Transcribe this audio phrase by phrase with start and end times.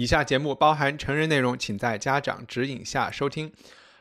[0.00, 3.52] 以下节目包含成人内容，请在家长指引下收听。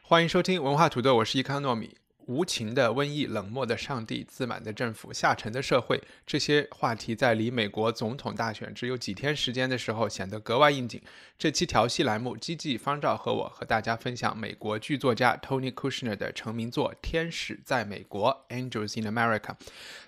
[0.02, 1.99] 欢迎收听文化土豆，我是伊康糯米。
[2.30, 11.02] 无情的瘟疫、冷漠的上帝、自满的政府、下沉的社会，这些话题在离美国总统大选只有几天时间的时候显得格外应景。
[11.40, 19.56] 这期调戏栏目，基记方照和我和大家分享美国剧作家 Tony Kushner 的成名作《天使在美国》（Angels in America）。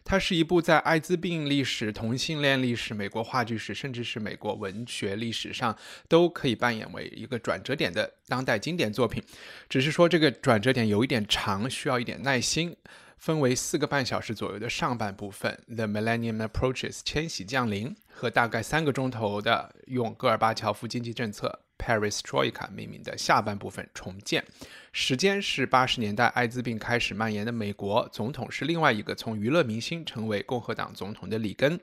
[0.04, 5.76] 它是一部在艾滋病历史、同性恋历史、美国话剧史，甚至是美国文学历史上
[6.08, 9.24] 都可以扮演为一个转折点的当代经典作品。
[9.68, 12.76] 只是说这个转折点有一点长，需要一点耐心。
[13.18, 24.44] 分为四个半小时左右的上半部分，《The Millennium Approaches》千禧降临，和大概三个钟头的用戈尔巴乔夫经济政策 （Perestroika） 命名的下半部分重建。
[24.92, 31.80] 时间是八十年代艾滋病开始蔓延的美国，总统是另外一个从娱乐明星成为共和党总统的里根。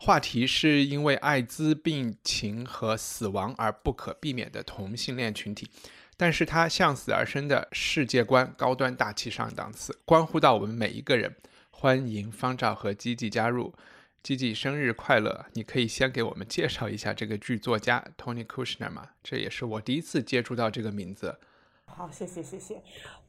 [0.00, 5.68] 话题是因为艾滋病情和死亡而不可避免的同性恋群体。
[6.16, 11.34] 但是他向死而生的世界观高端大气上档次，关乎到我们每一个人。
[11.70, 13.74] 欢迎方照和吉吉加入，
[14.22, 15.46] 吉吉生日快乐！
[15.54, 19.08] 你可以先给我们介绍一下这个剧作家 Tony Kushner 吗？
[19.24, 21.36] 这也是我第一次接触到这个名字。
[21.86, 22.80] 好，谢谢谢谢。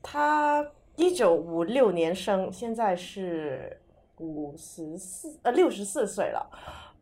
[0.03, 0.63] 他
[0.97, 3.81] 一九五六年生，现在是
[4.17, 6.47] 五十四呃六十四岁了。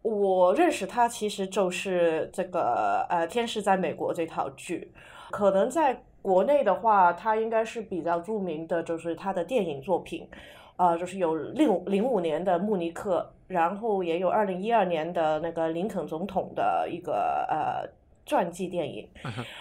[0.03, 4.93] 我认识他其实就是这个呃《天使在美国》这套剧。
[5.31, 10.27] 可能在国内的话，他应该是比较著名的，就是他的电影作品，
[10.75, 17.89] 呃，就是有零零五年的《慕尼克》，然后也有二零一二年的那个林肯总统的一个呃
[18.23, 19.09] 传记电影。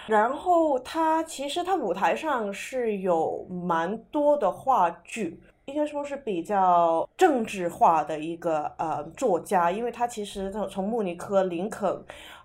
[0.05, 12.03] 然后他其实他舞台上是有蛮多的话剧，应该说是比较政治化的一个呃作家，因为他其实从从慕尼克、林肯。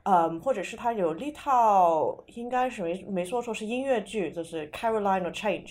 [0.08, 5.66] 嗯，或者是他有一套，应该是没没说错，是音乐剧，就是《Carolina Change》。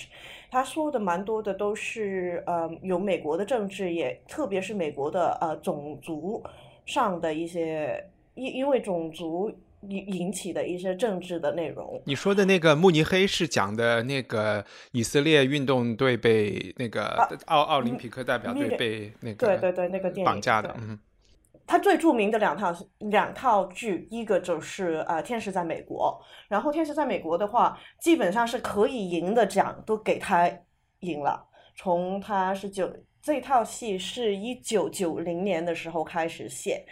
[0.51, 6.43] 他说的蛮多的都是，嗯，有美国的政治，也特别是美国的呃种族
[6.85, 9.49] 上的一些，因因为种族
[9.87, 12.01] 引引起的一些政治的内容。
[12.03, 20.99] 你说的那个慕尼黑是讲的那个以色列运动队被那个奥奥林匹克代表队被那个对对对那个绑架的，嗯。
[21.67, 30.49] 他最著名的两套两套剧，一个就是呃《天使在美国》，然后《天使在美国》的话，基本上是可以赢的奖都给他
[30.99, 31.43] 赢了。
[31.75, 36.85] 从他是九这套戏是一九九零年的时候开始写，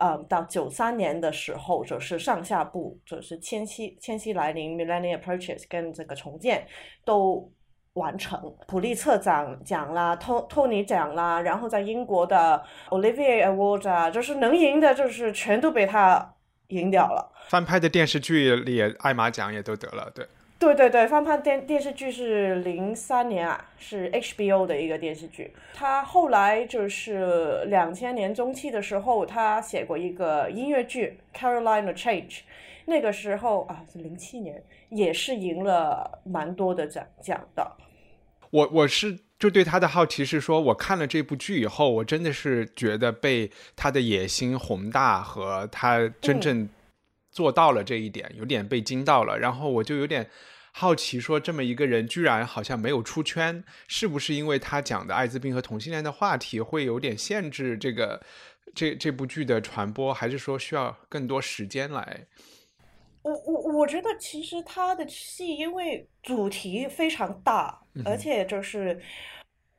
[0.00, 6.66] 呃，到九三年的时候就是上下部就是千禧千禧来临 （Millennium Approaches） 跟这个重建
[7.04, 7.50] 都。
[7.96, 16.34] 完成普利策奖奖啦，托托尼奖啦，然后在英国的 Olivier Award 啊，就是能赢的，就是全都被他
[16.68, 17.32] 赢掉了。
[17.48, 20.26] 翻拍的电视剧里艾玛奖也都得了，对。
[20.58, 25.52] 对对对，翻拍电电视剧是零三年啊，是 HBO 的一个电视剧。
[25.74, 32.38] 他后来就是两千年中期的时候，他写过一个音乐剧《Carolina Change》，
[32.86, 37.70] 那个时候啊，是零七年，也是赢了蛮多的奖奖的。
[38.50, 46.68] 我我是就对他的好奇是说，我看了这部剧以后，我真的是觉得被他的野心宏大和他真正
[47.30, 49.38] 做到了这一点，有点被惊到了。
[49.38, 50.30] 然后我就有点
[50.72, 58.22] 好奇，说这么一个人居然好像没有出圈，是不是因为他讲的艾滋病和同性恋的话题会有点限制这个
[58.74, 62.26] 这这部剧的传播，还是说需要更多时间来？
[63.26, 69.02] 我我我觉得其实他的戏因为主题非常大，而且就是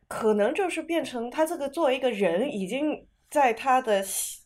[0.09, 4.41] 可能就是变成他这个作为一个人已经在他的戏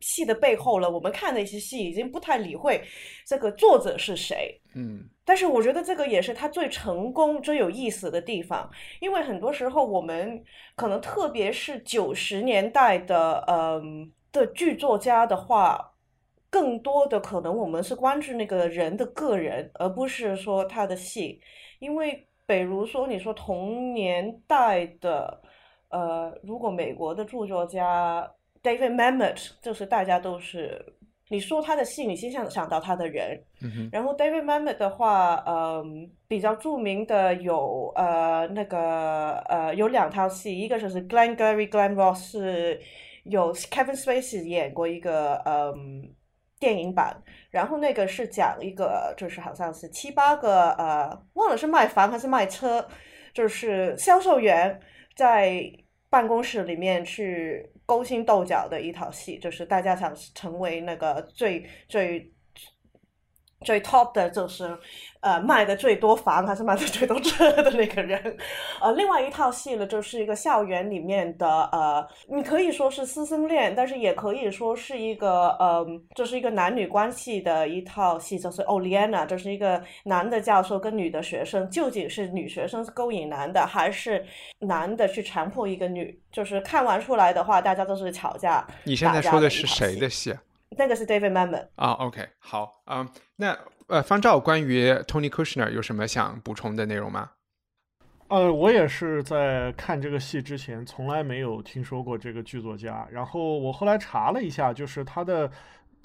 [0.00, 0.90] 戏的背后了。
[0.90, 2.84] 我们看的一些戏已经不太理会
[3.24, 5.08] 这个作者是谁，嗯。
[5.24, 10.44] 但是我觉得这个也是他最成功、最有意思的地方，因为很多时候我们
[10.76, 15.94] 可能特别是九十年代的嗯的剧作家的话。
[16.56, 21.38] 更多的可能，我们是关注那个人的个人，而不是说他的戏。
[21.80, 25.42] 因为，比如说，你说同年代的，
[25.90, 28.26] 呃，如果美国的著作家
[28.62, 30.82] David Mamet，就是大家都是
[31.28, 33.38] 你说他的戏，你先想想到他的人。
[33.60, 42.80] 嗯然后 David Mamet 的话，嗯，比较著名的有呃那个呃有两套戏，一个就是 Glengarry Glen Ross 是
[43.24, 46.14] 有 Kevin Spacey 演过一个嗯
[46.58, 47.14] 电影版，
[47.50, 52.86] 然后那个是讲一个就是好像是七八个呃忘了是卖房还是卖车，
[53.34, 54.80] 就是销售员
[55.14, 55.70] 在
[56.08, 62.32] 办公室里面去勾心斗角的一套戏，就是大家想成为那个最最
[63.64, 64.76] 最 top 的，就是
[65.20, 68.36] 呃卖的最多房还是卖的最多车的那个人。
[68.80, 84.24] 呃，另外一套戏呢，就是一个校园里面的呃，你可以说是师生恋，但是也可以说是一个呃，就是一个男女关系的一套戏，就是 Oliana，就是一个男的教授跟女的学生，究竟是女学生勾引男的，还是
[84.60, 86.20] 男的去强迫一个女？
[86.30, 88.66] 就是看完出来的话，大家都是吵架。
[88.84, 90.34] 你现在说的是谁的戏？
[90.70, 93.56] 那个是 David Mamet 啊，OK，好，嗯，那
[93.88, 97.30] 呃，方照关于 Tony Kushner 有什么想补充的内容吗？
[98.28, 105.50] 呃，我也是在看这个戏之前从来没有听说过这个剧作家，然后我后来查了一下，就是他的。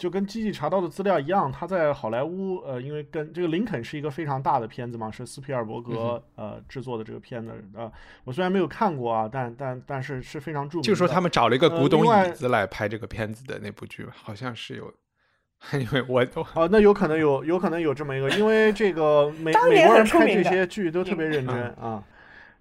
[0.02, 7.92] 就跟基地查到的资料一样，他在好莱坞，呃，因为跟这个林肯是一个非常大的片子嘛，是斯皮尔伯格呃制作的这个片子，呃，
[8.24, 10.84] 我虽然没有看过啊，但但但是是非常著名。
[10.84, 14.92] 就说他们找了一个古董椅子来拍这个片子的那部剧，好像是有，
[15.80, 16.26] 因为我
[16.56, 22.04] 哦，那有可能有，有可能有这么一个，因为这个美美国人拍这些剧都特别认真啊。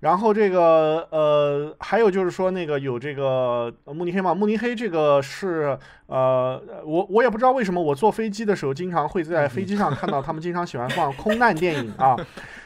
[0.00, 12.16] 然后这个呃，还有就是说那个有这个慕尼黑嘛，慕尼黑这个是呃，我我也不知道为什么我坐飞机的时候经常会在飞机上看到他们经常喜欢放空难电影啊，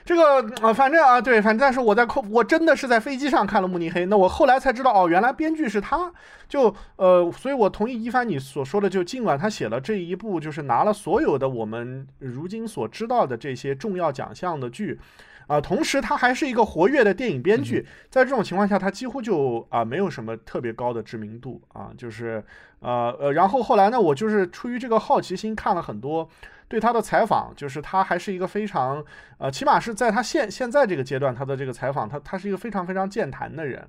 [0.04, 6.12] 这个啊反正啊对，反正但是我在空我真的是在飞机上看了慕尼黑，那我后来才知道哦，原来编剧是他，
[6.48, 15.00] 就呃，所以我同意一帆你所说的，就尽管他写了这一部就是拿了所有的我们如今所知道的这些重要奖项的剧。
[15.46, 22.42] 啊，同时他还是一个活跃的电影编剧，在这种情况下，他几乎就啊没有什么特别高的知名度啊，就是
[22.80, 26.28] 呃呃，然后后来呢，我就是出于这个好奇心看了很多
[26.68, 29.04] 对他的采访，就是他还是一个非常
[29.38, 33.86] 呃，起码是在他现现在这个阶段，他的这个采访，他他是一个非常非常健谈的人。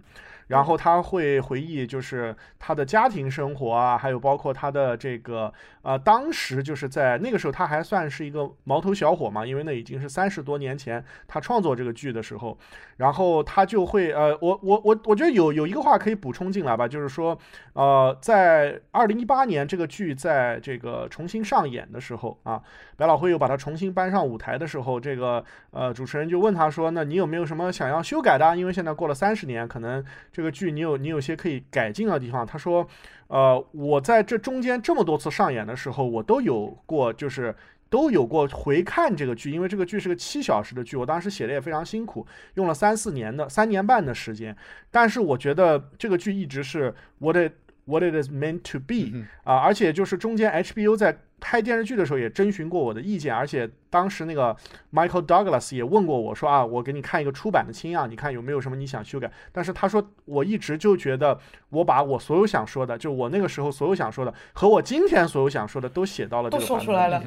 [0.47, 5.51] 然后他会回忆，就是他的家庭生活啊，还有包括他的这个
[5.81, 12.57] 呃，当时就是在那个时候，他还算是一个毛头小伙嘛，因为那已经是三十多年前他创作这个剧的时候。
[12.97, 17.37] 然后他就会呃，我我我我觉得有有一个话可以补充进来吧，就是说
[17.73, 22.61] 呃，在二零一八年这个剧在这个重新上演的时候啊，
[22.97, 28.55] 百老汇又把它重新搬上舞台的时候，这个呃主持人就问他说：“那你有没有什么想要修改的？
[28.55, 32.45] 因为现在过了三十年，可能。”这个剧你有你有些可以改进的地方。
[32.45, 32.87] 他说，
[33.27, 37.55] 呃，我在这中间这么多次上演的时候，我都有过，就是
[37.89, 44.55] 都有过回看这个剧，因为这个剧是个七小时的剧，我当时写的也非常辛苦，用了三四年的三年半的时间。
[44.89, 47.51] 但是我觉得这个剧一直是 what it。
[47.87, 54.55] What it is meant to be 啊，而且就是中间 HBO 在拍电视剧的时候也征询过我的意见，而且当时那个
[54.91, 59.31] Michael Douglas 也问过我说啊，我给你看一个出版的清样，你看有没有什么你想修改？
[59.51, 61.37] 但是他说我一直就觉得
[61.69, 67.21] 我把我所有想说的，就我那个时候所有想说的和我今天所有想说的都写到了这个都说出来了。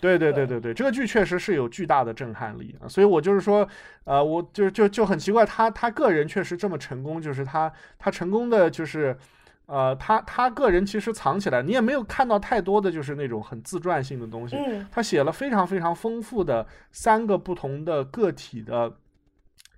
[0.00, 3.66] 对对对对对，这个剧确实是有巨大的震撼力啊，所以我就是说，
[4.04, 9.16] 呃，我就就就很奇怪，他他个人确实这么成功，就是他他成功的就是。
[9.66, 14.56] 呃，他他个人其实藏起来，你也没有看到太多的就是那种很自传性的东西。
[14.56, 18.94] 嗯，他写了非常非常丰富的三个不同的个体的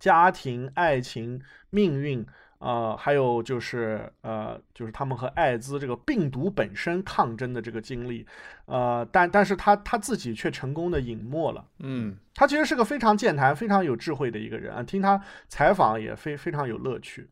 [0.00, 2.26] 家庭、爱情、命运，
[2.58, 8.26] 呃，还有就是呃，就是他们和艾滋这个病毒本身抗争的这个经历，
[8.64, 11.64] 呃，但但是他他自己却成功的隐没了。
[11.78, 17.28] 嗯，他其实是个非常健谈、非常有智慧的一个人啊，听他采访也非非常有乐趣。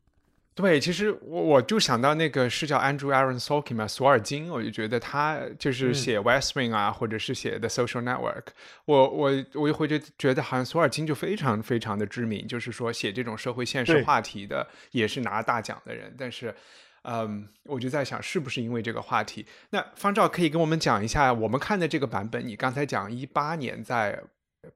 [0.55, 8.49] 对，其实我我就想到那个是叫 Andrew Aaron Sorkin 嘛，索尔金，我就觉得他就是写 West Wing 啊，或者是写 The Social Network，
[8.85, 16.15] 我我我就会觉觉得好像索尔金就非常非常的知名，就是说写这种社会现实话题的，也是拿大奖的人。
[16.19, 16.55] 但是，
[17.05, 19.47] 嗯，我就在想，是不是因为这个话题？
[19.71, 24.23] 那方照可以跟我们讲一下，我们看的这个版本，你刚才讲一八年在。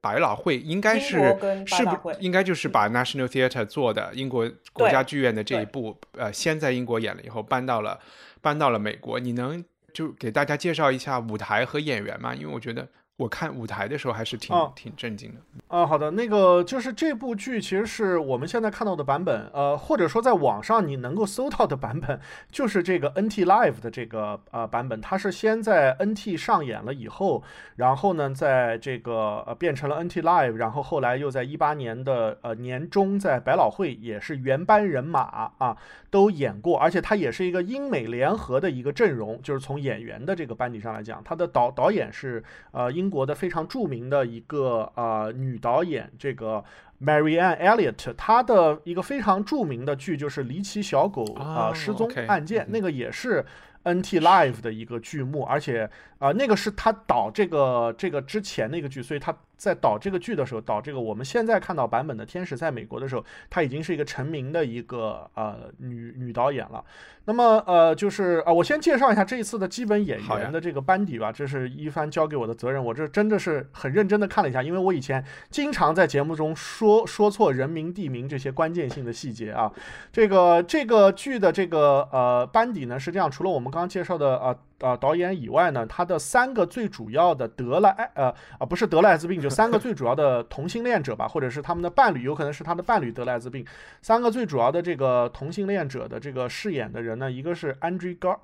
[0.01, 1.17] 百老汇应该是
[1.65, 7.99] 是不应该就是把 National Theatre 做的英国国家剧院的这一部，呃，先在英国演了以后搬到了
[8.41, 9.19] 搬到了美国。
[9.19, 9.63] 你能
[9.93, 12.35] 就给大家介绍一下舞台和演员吗？
[12.35, 15.41] 因为我觉得我看舞台的时候还是挺挺震惊的。
[15.67, 22.19] 啊，好的，那个就是这部剧其实是我们现在看到的版本，呃，或者说在网上你能够搜到的版本，
[22.51, 27.43] 就是这个 NT Live 的这个呃版本，它是先在 NT 上演了以后，
[27.77, 35.75] 然后呢，在这个呃变成了 NT Live，然后后来又在一八年的呃年中在百老汇也是原班人马啊
[36.11, 43.06] 都演过，而且它也是一个英美联合的一个阵容，就是从演员的这个班底上来讲，它的导导演是呃英。
[43.07, 46.61] 英国的非常著名的一个呃女导演，这个
[47.01, 53.45] Marianne Elliott，她的一个非常著名的剧就是《离奇小狗》啊失踪案件，那个也是
[53.85, 59.35] NT Live 的一个剧目，而且啊那个是他导这个这个之前那个剧，所以他。
[59.57, 66.85] 在导这个剧的时候，导这个我们现在看到版本的《天使在美国》的时候，他已经是一个成名的一个呃女女导演了。
[67.25, 71.31] 那么呃，就是啊，我先介绍一下这一次的基本演员的这个班底吧。
[71.31, 79.71] 这是一帆交给我的责任，我这真的是很认真的看了一下，因为我以前经常在节目中说说错人名、地名这些关键性的细节啊。
[80.13, 84.55] 这个这个剧的这个呃班底呢是这样，除了我们刚刚介绍的啊。
[84.79, 93.65] 啊，导演以外呢，他的三个最主要的得了艾呃啊不是得了艾滋病，就三个最主要的同性恋者吧，或者是他们的伴侣，有可能是他的伴侣得了艾滋病。
[94.01, 98.37] 三个最主要的这个同性恋者的这个饰演的人呢，一个是 Andrew Gar。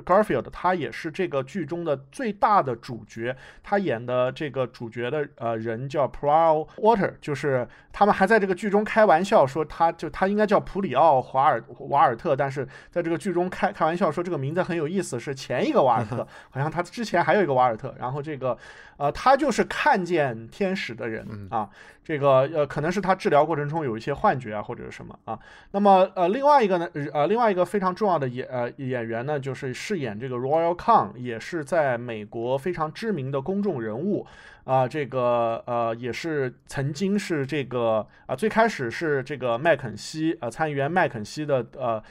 [0.00, 3.36] Garfield，他也是这个剧中的最大的主角。
[3.62, 17.94] 他演的这个主角的呃人叫 p r a l Water，就是他们还在这个剧中开玩笑说，他就他应该叫普里奥华尔瓦尔特，但是在这个剧中开开玩笑说这个名字很有意思，是前一个瓦尔特， 好像他之前还有一个瓦尔特。
[17.98, 18.56] 然后这个
[18.96, 21.68] 呃，他就是看见天使的人啊。
[22.04, 25.38] 这个呃，可能是他治疗过程中有一些幻觉啊，或者是什么啊。
[25.70, 34.26] 那么呃，另外一个呢，呃，另外一个非常重要的演呃演员呢，就是饰演这个 Royal Khan，也是在美国非常知名的公众人物
[34.64, 34.88] 啊。
[34.88, 42.02] 这个呃，也是曾经是这个啊，最开始是这个麦肯锡呃参议员麦肯锡的呃。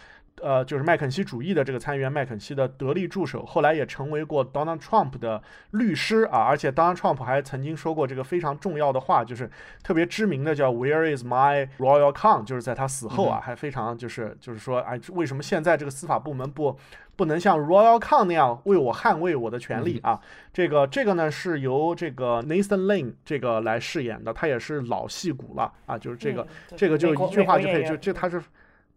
[0.42, 9.50] 呃，就是麦肯锡主义的这个参议员麦肯锡的得力助手，后来也成为过 Donald Trump 的律师啊，而且 Donald Trump 还曾经说过这个非常重要的话，就是
[9.84, 12.44] 特别知名的叫 Where is my royal crown？
[12.44, 16.78] 就是在他死后啊，还非常就是就是说，哎，为什么现在这个司法部门不
[17.16, 20.20] 不能像 Royal Crown 那样为我捍卫我的权利啊？
[20.52, 28.42] 这个这个呢是由这个 Nathan Lane 这个来饰演的，他也是老戏骨了啊，就是这个这个就一句话就可以就这他是。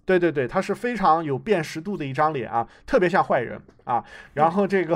[0.04, 4.04] 对对对，他是非常有辨识度的一张脸啊，特别像坏人啊。
[4.34, 4.94] 然后这个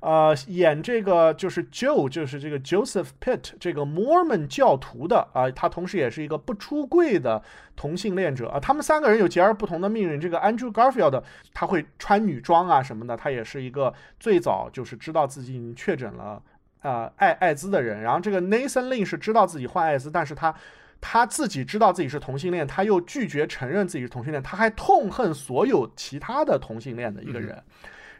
[0.00, 7.40] 呃，演这个就是 Joe，就是这个 Joseph Pitt 这个 Mormon 教徒的啊，他同时也是一个不出柜的
[7.76, 8.58] 同性恋者啊。
[8.58, 10.20] 他们三个人有截然不同的命运。
[10.20, 11.22] 这个 Andrew Garfield
[11.54, 16.42] 他会穿女装啊什么的，他也是一个最早就是知道自己已经确诊了
[16.80, 18.02] 啊艾艾滋的人。
[18.02, 20.52] 然后这个 Nathan Lane 是知道自己患艾滋，但是他。
[21.00, 27.62] 他自己知道自己是同性恋，他又拒绝承认自己是同性恋，他还痛恨所有其他的同性恋的一个人。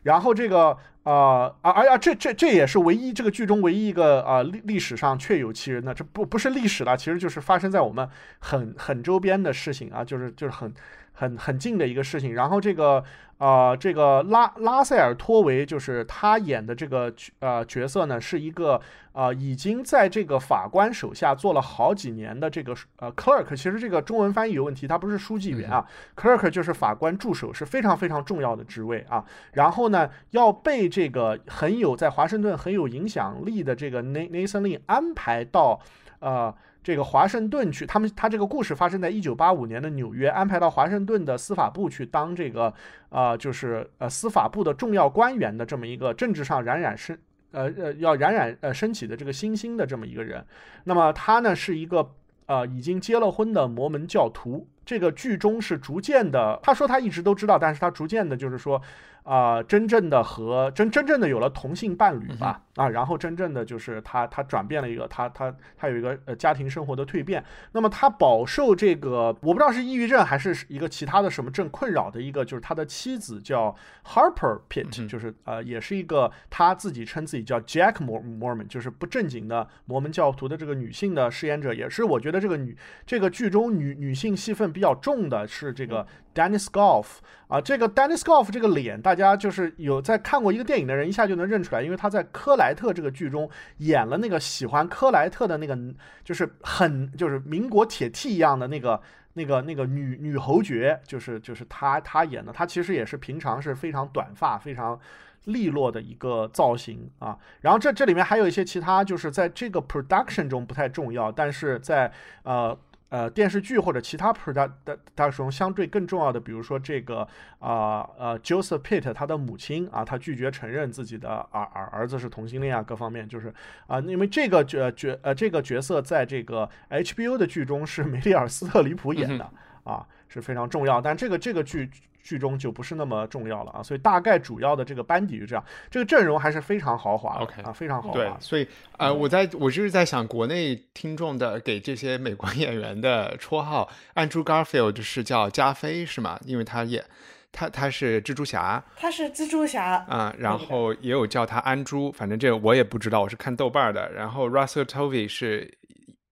[0.02, 10.72] 然后这个呃啊啊啊，这这这也是唯一这个剧中唯一一个啊历历史上确有其人的，这不不是历史了，其实就是发生在我们很很周边的事情啊，就是就是很
[11.16, 12.32] 很很近的一个事情。
[12.34, 13.02] 然后这个。
[13.38, 18.80] 呃，这个拉拉塞尔托维就是他演的这个呃角色呢，是一个
[19.12, 23.50] 呃已经在这个法官手下做了好几年的这个呃 clerk。
[23.50, 29.22] 其实这个中文翻译有问题，他不是书记员啊，clerk 就是法官助手，是非常非常重要的职位啊。
[29.52, 35.78] 然后呢，要被这个很有在华盛顿很有影响力的这个 Nathan Lee 安排到
[36.20, 36.54] 呃。
[36.86, 42.72] 这个华盛顿去，他们他这个故事发生在一九八五年的纽约，安排到华盛顿的司法部去当这个，
[43.08, 47.18] 呃，就是呃司法部的重要官员的这么一个政治上冉冉升，
[47.50, 50.46] 呃呃要冉冉呃升起的这个新兴的这么一个人。
[50.84, 52.08] 那么他呢是一个
[52.46, 54.64] 呃已经结了婚的摩门教徒。
[54.84, 58.80] 这个剧中是逐渐的，他说他一直都知道，但是他逐渐的就是说。
[59.26, 67.44] 啊，真正的和真真正的有了同性伴侣吧，啊，然后真正的就是他他转变了一个他他他有一个呃家庭生活的蜕变。
[67.72, 86.06] 那么他饱受这个我不知道是抑郁症还是一个其他的什么症困扰的一个，就是他的妻子叫 Harper Pitt，就是呃也是一个他自己称自己叫 Jack Mormon，就是不正经的摩门教徒的这个女性的饰演者，也是我觉得这个女这个剧中女女性戏份比较重的是这个。
[86.36, 87.06] Dennis Golf
[87.48, 95.78] 啊，这个 Dennis Golf 这个脸，大大家就是有在看过一个电影的人，一下就能认出来，因为他在科莱特这个剧中演了那个喜欢科莱特的那个，
[96.22, 99.00] 就是很就是民国铁 T 一样的那个
[99.32, 105.00] 那个那个女女侯爵，就是就是他他演的，他其实也是平常是非常短发，非常。
[105.46, 107.38] 利落的一个造型啊。
[107.60, 112.76] 然后这这里面还有一些其他，就是在这个 production 中不太重要，但是在呃。
[113.16, 117.26] 呃，电视剧或者其他 production 中相对更重要的，比如说这个
[117.58, 123.50] 啊呃，Joseph Pitt 他的母亲啊，他拒绝承认自己的儿儿儿子是同性恋啊，各方面就是
[123.86, 129.50] 啊，因为这个角角呃这个角色在这个 HBO 的剧中是梅丽尔·斯特里普演的
[129.84, 131.90] 啊，是非常重要，但这个这个剧。
[132.28, 138.14] 剧中就不是那么重要了啊，所以大概主要的这个班底就这样，这个阵容还是非常豪华，OK 啊，非常豪华。
[138.14, 138.66] 对，所以
[138.98, 146.36] 呃，我在我就是在想，国内听众的给这些美国演员的绰号，Andrew Garfield 是叫加菲是吗？
[146.44, 147.04] 因为他演
[147.52, 154.10] 他他是蜘蛛侠，他是蜘蛛侠啊，然后也有叫他安猪，反正这个我也不知道，我是看豆瓣的。
[154.12, 155.72] 然后 Russell Tovey 是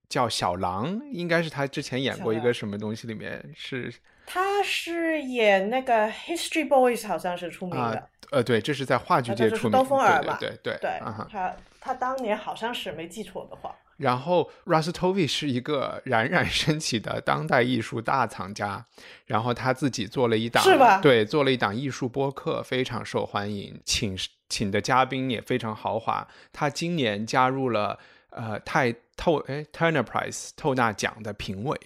[0.09, 3.93] 叫小狼，应该是他之前演过一个什么东西里面是。
[4.27, 8.09] 他是演那个《History Boys》，好像是出名的。
[8.31, 9.73] 呃，对，这是在话剧界出名。
[9.73, 10.99] 兜风耳吧，对对对。
[11.31, 13.75] 他他当年好像是没记错的话。
[13.99, 18.85] 然后 r u s s t o v y 是一个冉冉升起的当代艺术大藏家，
[19.27, 21.01] 然后他自己做了一档，是吧？
[21.01, 24.17] 对，做了一档艺术播客，非常受欢迎，请
[24.49, 26.27] 请的嘉宾也非常豪华。
[26.53, 27.99] 他今年加入了
[28.35, 31.77] 呃泰透哎 Turner Prize 透纳奖的评委。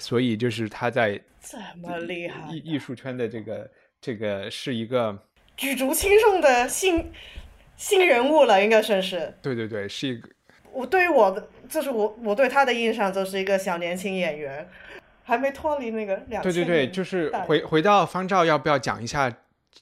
[0.00, 3.68] 所以就是他在这么厉害艺艺术圈的这个
[4.00, 5.18] 这个是一个
[5.56, 7.12] 举足轻重的新
[7.76, 9.34] 新人物了，应该算是。
[9.42, 10.28] 对对对，是一个。
[10.70, 14.68] 我对于我的，就是我我对他的印象就是一个小年轻演员，
[15.24, 16.40] 还没脱离那个两。
[16.44, 19.36] 对对对，就是回回到方照，要不要讲一下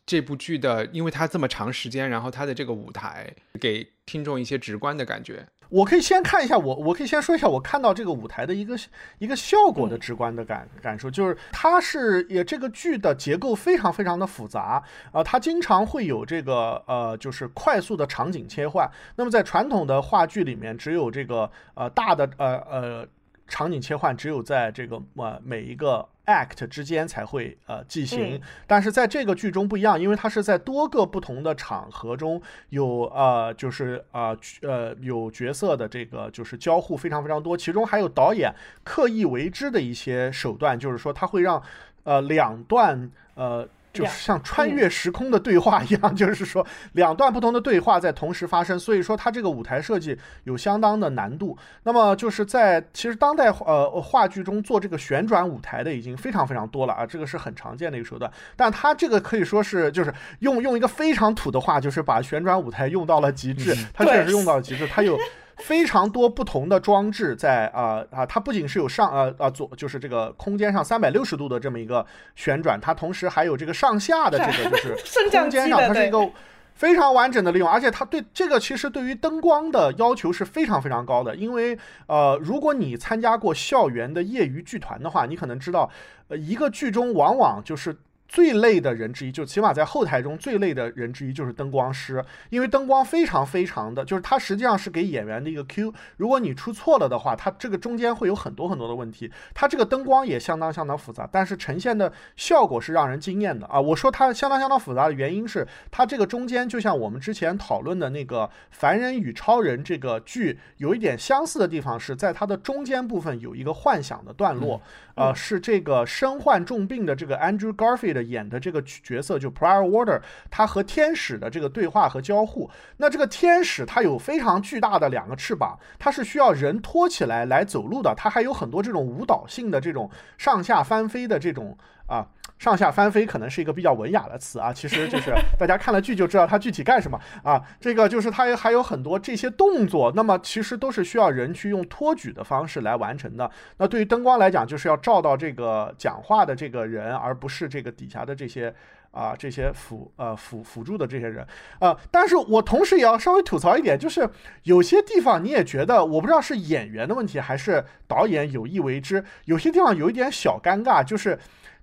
[0.06, 0.86] 这部剧的？
[0.86, 5.46] 因为他这么长时间，然后他的这个舞台给听众一些直观的感觉。
[5.68, 8.76] 我可以先看一下，我我可以先说一下我看到这个舞台的一个
[9.18, 14.82] 一个效果的直观的感感受，就是它是也这个剧的结构非常非常的复杂
[15.12, 18.88] 啊，它经常会有这个呃就是快速的场景切换。
[19.16, 23.06] 那么在传统的话剧里面，只有这个呃大的呃呃
[23.48, 26.08] 场景切换，只有在这个呃每一个。
[26.26, 41.62] act 之间才会呃进行，但是在这个剧中不一样，因为它是在多个不同的场合中有呃就是啊呃有角色的这个就是交互非常非常多，其中还有导演刻意为之的一些手段，就是说他会让
[42.02, 43.68] 呃两段呃。
[43.98, 51.56] 就是像穿越时空的对话一样， 就是说两段不同的对话在同时发生，所以说它这个舞台设计有相当的难度。
[51.85, 58.30] 那么就是在其实当代呃话剧中做这个旋转舞台的已经非常非常多了啊，这个是很常见的一个手段。
[58.54, 63.76] 但它这个可以说是就是用用一个非常土的话，就是把旋转舞台用到了极致。
[63.94, 65.18] 它确实用到了极致，它有。
[65.57, 74.95] 非常多不同的装置在啊啊，它不仅是有上呃呃左，就是这个空间上三百六十度的这么一个旋转，它同时还有这个上下的这个就是
[75.33, 76.31] 空间上，它是一个
[76.75, 85.90] 非常完整的利用，而且它对这个其实对于灯光的要求是非常非常高的，因为呃，如果你参加过校园的业余剧团的话，你可能知道，
[86.29, 87.97] 呃，一个剧中往往就是。
[88.28, 95.92] 最累的人之一，就起码在后台中最累的人之一就是灯光师，因为灯光非常非常的，就是它实际上是给演员的一个 Q。
[96.16, 99.30] 如果你出错了的话，它这个中间会有很多很多的问题。
[99.54, 103.80] 它这个灯光也相当相当复杂，但是呈现的效果是让人惊艳的啊！
[103.80, 114.82] 我说它相当相当复杂的原因是，它这个中间就像我们之前讨论的那个《凡人与超人》这个剧有一点相似的地方，是在它的中间部分有一个幻想的段落。
[115.14, 122.70] 呃，是这个身患重病的这个 Andrew Garfield 演的这个角色，就 Prior Water，他和天使的这个对话和交互。
[122.96, 131.76] 那这个天使他有非常巨大的两个翅膀，它是需要人托起来来走路的，它还有很多这种舞蹈性的这种上下翻飞的这种
[132.07, 132.27] 啊。
[132.59, 137.62] 上下翻飞可能是一个比较文雅的词啊，其实就是 大家看了剧就知道它具体干什么啊。
[137.79, 143.51] 这个就是它还有很多这些动作，那么其实都是需要人去用托举的方式来完成的。
[143.77, 148.75] 那对于灯光来讲，就是要照到这个讲话的这个人，而不是这个底下的这些
[149.11, 151.47] 啊这些辅呃辅辅助的这些人
[151.79, 151.95] 啊。
[152.11, 154.27] 但是我同时也要稍微吐槽一点，就是
[154.62, 161.38] 有些地方你也觉得，我不知道是演员的问题还是导演有意为之，有些地方有一点小尴尬，就是。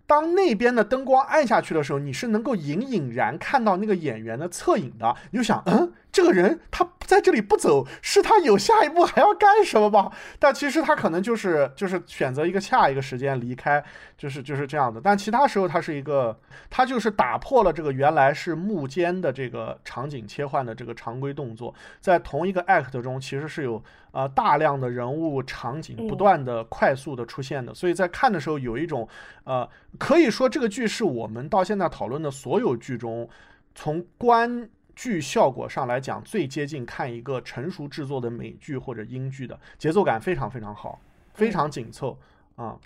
[0.06, 5.16] 当那边的灯光暗下去的时候，你是能够隐隐然看到那个演员的侧影的。
[5.32, 10.12] 你就想，嗯，这个人他在这里不走，是他有下一步还要干什么吗？
[10.40, 13.84] 但其实他可能就是就是选择一个下一个时间离开，
[14.18, 15.00] 就是就是这样的。
[15.00, 16.38] 但其他时候他是一个，
[16.70, 23.84] 他就是打破了这个原来是幕间的这个场景切换的这个常规动作，在同一个 act 中其实是有。
[24.14, 29.10] 啊，大量的人物场景不断的快速的出现的，所以在看的时候有一种，
[29.44, 33.28] 呃，可以说这个剧是我们到现在讨论的所有剧中，
[33.74, 41.00] 从观剧效果上来讲最接近看一个成熟制作的美剧或者英剧的，节奏感非常非常好，
[41.34, 42.18] 非常紧凑
[42.56, 42.78] 啊。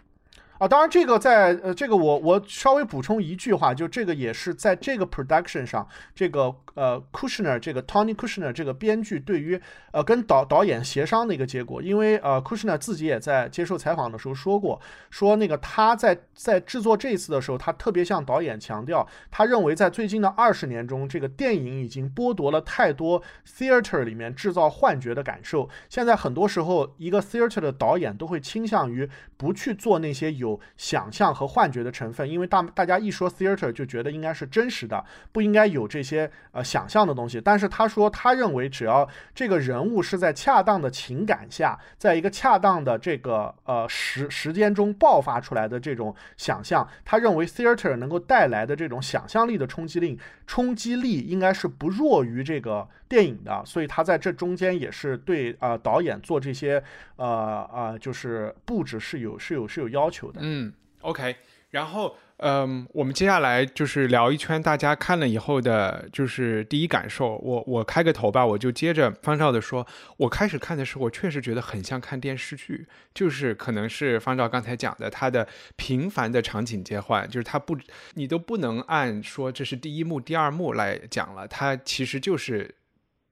[0.60, 9.60] 啊，当然，这个在呃，这个我我稍微补充一句话，就这个也是在这个 production 上，这个呃 Kushner 这个 Tony Kushner 这个编剧对于
[9.92, 37.42] 呃跟导导演协商的一个结果，因为呃 Kushner 自己也在接受采访的时候说过，说那个他在在制作这一次的时候，他特别向导演强调，他认为在最近的二十年中，这个电影已经剥夺了太多 theater 里面制造幻觉的感受，现在很多时候一个 theater 的导演都会倾向于不去做那些有有想象和幻觉的成分，因为大大家一说 theater 就觉得应该是真实的，不应该有这些呃想象的东西。
[37.42, 53.62] 但是他说，他认为只要这个人物是在恰当的情感下，在一个恰当的这个呃时时间中爆发出来的这种想象，他认为 theater 能够带来的这种想象力的冲击力，冲击力应该是不弱于这个电影的。
[53.66, 56.82] 所以他在这中间也是对呃导演做这些
[57.16, 60.37] 呃呃就是布置是有是有是有要求的。
[60.40, 61.36] 嗯，OK，
[61.72, 67.36] 然后，嗯，我们接下来就是聊一圈，大家看了以后的，就是第一感受。
[67.38, 69.86] 我我开个头吧，我就接着方照的说，
[70.18, 77.78] 我开始看的时候，我确实觉得很像看电视剧，就是可能是方照刚才讲的，他的频繁的场景切换，就是他不，
[78.14, 82.74] 你都不能按说这是第一幕、第二幕来讲了，它其实就是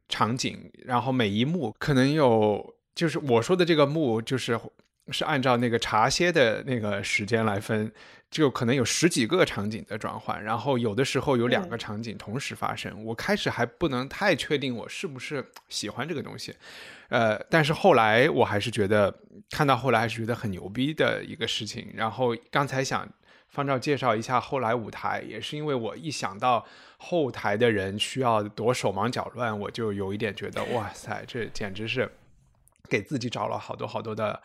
[0.10, 4.60] 场景，然后每一幕可能有，就是我说的这个幕就是。
[5.12, 7.92] 是按照那个茶歇的那个时间来分，
[8.32, 13.06] 就可能有十几个场景的转换，然后有的时候有两个场景同时发生。
[13.06, 16.56] 我开始还不能太确定我是不是喜欢这个东西，
[17.10, 19.16] 呃，但是后来我还是觉得
[19.52, 21.92] 看到后来还是觉得很牛逼的一个事情。
[21.94, 23.08] 然后刚才想
[23.48, 26.66] 方照介绍一下后来舞台，也是因为我一想到
[26.98, 32.12] 后台的人需要多手忙脚乱，我就有一点觉得哇塞，这简直是
[32.90, 34.42] 给自己找了好多好多的。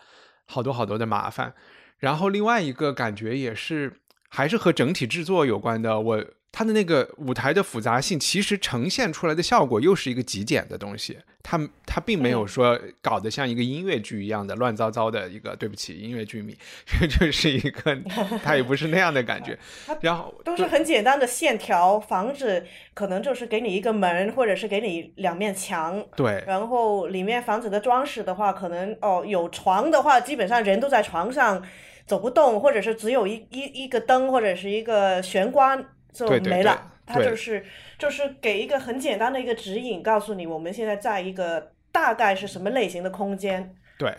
[0.51, 1.55] 好多好多的麻烦，
[1.99, 6.01] 然后另外一个感觉也是，还是和整体制作有关的。
[6.01, 6.25] 我。
[6.53, 11.19] 它的那个舞台的复杂性，其实呈现出来的效果又是一个极简的东西。
[11.43, 15.57] 它它并没有说搞得像一个音乐剧一样的乱糟糟的一个。
[15.57, 17.99] 对不起，音乐剧迷，这 就是一个，
[18.43, 19.59] 它也不是那样的感觉。
[20.01, 26.03] 然后都是很简单的线条，房子可能就是给你一个门，或者是给你两面墙。
[26.17, 26.43] 对。
[26.47, 31.63] 然后里面房子的装饰的话，可能哦有床的话，基本上人都在床上
[32.07, 35.85] 走不动，或者是只有一一一个灯或者是一个玄关。
[36.13, 37.65] 就没了，它就是
[37.99, 43.75] 就是给一个很简单的一个指引，告诉你我们现在在一个大概是什么类型的空间。
[43.99, 44.15] 对，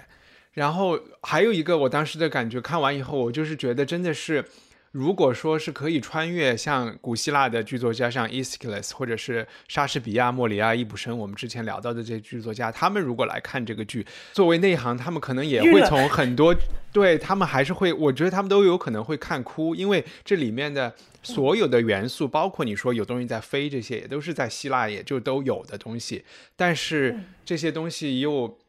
[0.53, 4.45] 然后还有一个我当时的感觉，看完以后我就是觉得真的是。
[4.91, 16.53] 如果说是可以穿越像古希腊的剧作家，像 Aeschylus，或者是莎士比亚、莫里亚、易卜生，我们之前聊到的这些剧作家，他们如果来看这个剧，作为内行，他们可能也会从很多
[16.91, 26.25] 对他们还是会，我觉得他们都有可能会看哭，因为这里面的所有的元素，包括你说有东西在飞，这些也都是在希腊也就都有的东西，
[26.57, 28.59] 但是这些东西又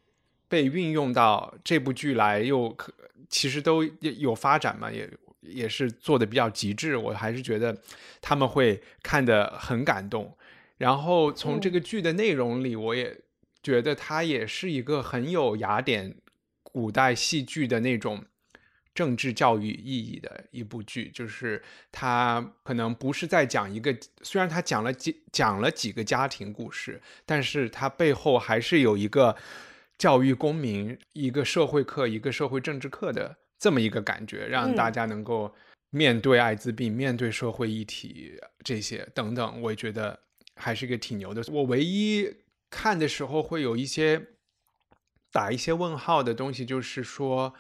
[0.47, 2.93] 被运用到这部剧来，又可
[3.29, 5.11] 其实都有发展嘛，也。
[5.43, 7.77] 也是做的比较极致，我还是觉得
[8.21, 10.37] 他们会看得很感动。
[10.79, 13.21] 然后从这个剧的内容里，我也
[13.63, 16.17] 觉得它也是一个很有雅典
[16.63, 18.25] 古代戏剧的那种
[18.95, 21.09] 政治教育意义的一部剧。
[21.15, 29.37] 就是它可能不是在讲一个，虽然他讲了几讲了几个家庭故事，但是它背后还是有一个
[29.99, 33.37] 教育公民、一个社会课、一个社会政治课的。
[33.63, 35.55] 这么一个感觉，让大家能够
[35.91, 38.33] 面对艾滋病、面对社会议题
[38.65, 40.19] 这些等等，我觉得
[40.57, 41.41] 还是一个挺牛的。
[41.53, 42.29] 我唯一
[42.69, 44.31] 看的时候会有一些
[45.31, 47.55] 打一些问号的东西，就是说，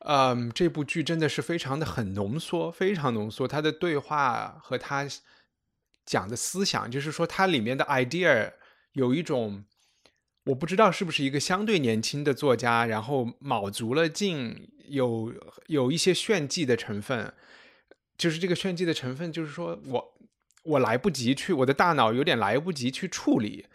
[0.00, 3.46] 嗯，这部剧真的是非常的很浓缩，非常浓缩。
[3.46, 5.06] 它的对话和他
[6.04, 8.52] 讲的思想，就是说它里面的 idea
[8.94, 9.64] 有一种。
[10.46, 15.32] 我不知道是不是一个相对年轻的作家，然后卯足了劲，有
[15.66, 17.32] 有一些炫技的成分，
[18.16, 20.14] 就是这个炫技的成分，就是说我
[20.64, 23.66] 我来不及去，我的大脑有点来不及去处理，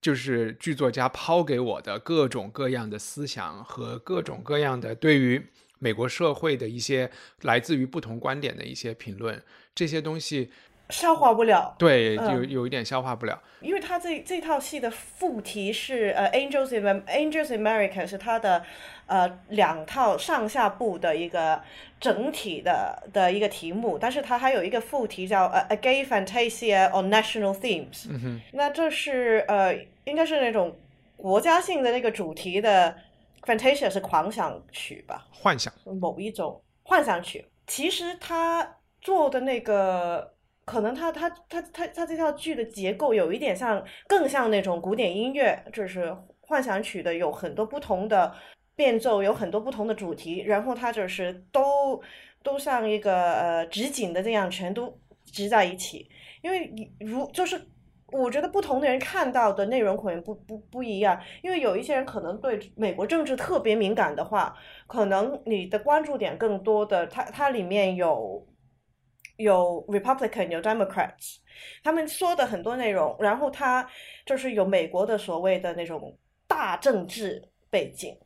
[0.00, 5.46] 就是剧作家抛给我的各种各样的思想和各种各样的对于
[5.78, 7.10] 美国社会的一些
[7.42, 9.42] 来自于不同观点的一些评论，
[9.74, 10.50] 这些东西。
[10.90, 11.74] 消化不了。
[11.78, 13.42] 对，有有一点消化不了。
[13.60, 18.62] 因为他这这套戏的副题是呃，Angels in Angels in America 是他的
[19.06, 21.60] 呃两套上下部的一个
[21.98, 28.06] 整体的的一个题目，但是它还有一个副题叫呃，A Gay Fantasia on National Themes。
[28.08, 28.40] 嗯哼。
[28.52, 30.76] 那这是呃，应该是那种
[31.16, 32.94] 国家性的那个主题的
[33.42, 35.26] Fantasia 是狂想曲吧？
[35.32, 35.72] 幻想。
[36.00, 37.44] 某一种幻想曲。
[37.66, 40.35] 其实他做的那个。
[40.66, 48.34] 可能他他他他他这套剧的结构有一点像，更像那种古典音乐，就是幻想曲的，有很多不同的
[48.74, 52.02] 变奏，有很多不同的主题，然后它就是都
[52.42, 54.92] 都像一个呃纸景的这样全都
[55.24, 56.10] 织在一起。
[56.42, 57.60] 因为你如就是
[58.10, 64.56] 我觉得不同的人看到的内容可能不不不一样，因为有一些人可能对美国政治特别敏感的话，
[64.88, 68.44] 可能你的关注点更多的，它它里面有。
[69.36, 71.36] 有 Republican 有 Democrats，
[71.82, 73.86] 他们说的很多内容，然后他
[74.24, 78.16] 就是有美国的所谓的那种大政治背景，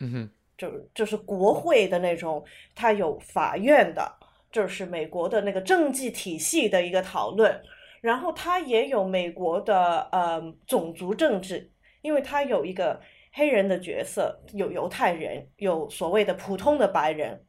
[0.00, 4.12] 嗯哼，就就是国会的那种，他有法院的，
[4.50, 7.62] 就是美国的那个政治体系的一个讨论，
[8.00, 11.70] 然后他也有美国的呃种族政治，
[12.02, 13.00] 因为他有一个
[13.32, 17.44] 黑人的角色，有犹太人，有所谓的普通的白人，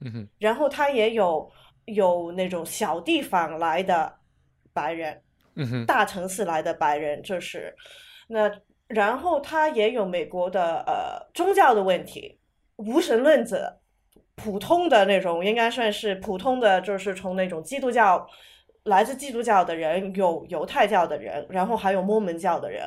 [0.00, 1.52] 嗯哼，然后他也有。
[1.86, 4.12] 有那种小地方来的
[4.72, 5.20] 白人，
[5.56, 7.74] 嗯哼，大城市来的白人，就是
[8.28, 8.50] 那，
[8.86, 12.38] 然后他也有美国的呃宗教的问题，
[12.76, 13.80] 无神论者，
[14.34, 18.26] 普通的那种应该算是普通的，就是从那种基督教
[18.84, 22.82] 来自基督教的人，有犹太教的人，然后还有摩门教的人，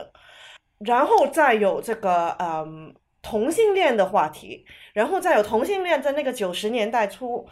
[0.79, 7.47] 然后再有这个嗯同性恋的话题，然后再有同性恋在那个九十年代初。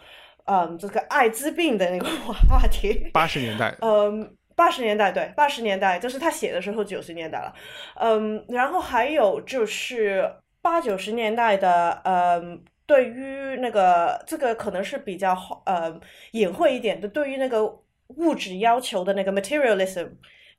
[0.45, 2.07] 嗯，这个艾滋病的那个
[2.47, 7.51] 话题，八十年代，嗯，八十年代对，八十年代就是他写的时候九十年代了，
[7.95, 10.31] 嗯，然后还有就是
[10.61, 15.99] 八九十年代的，嗯，对于那个这个可能是比较呃
[16.33, 17.65] 隐晦一点的，对于那个
[18.09, 20.11] 物质要求的那个 materialism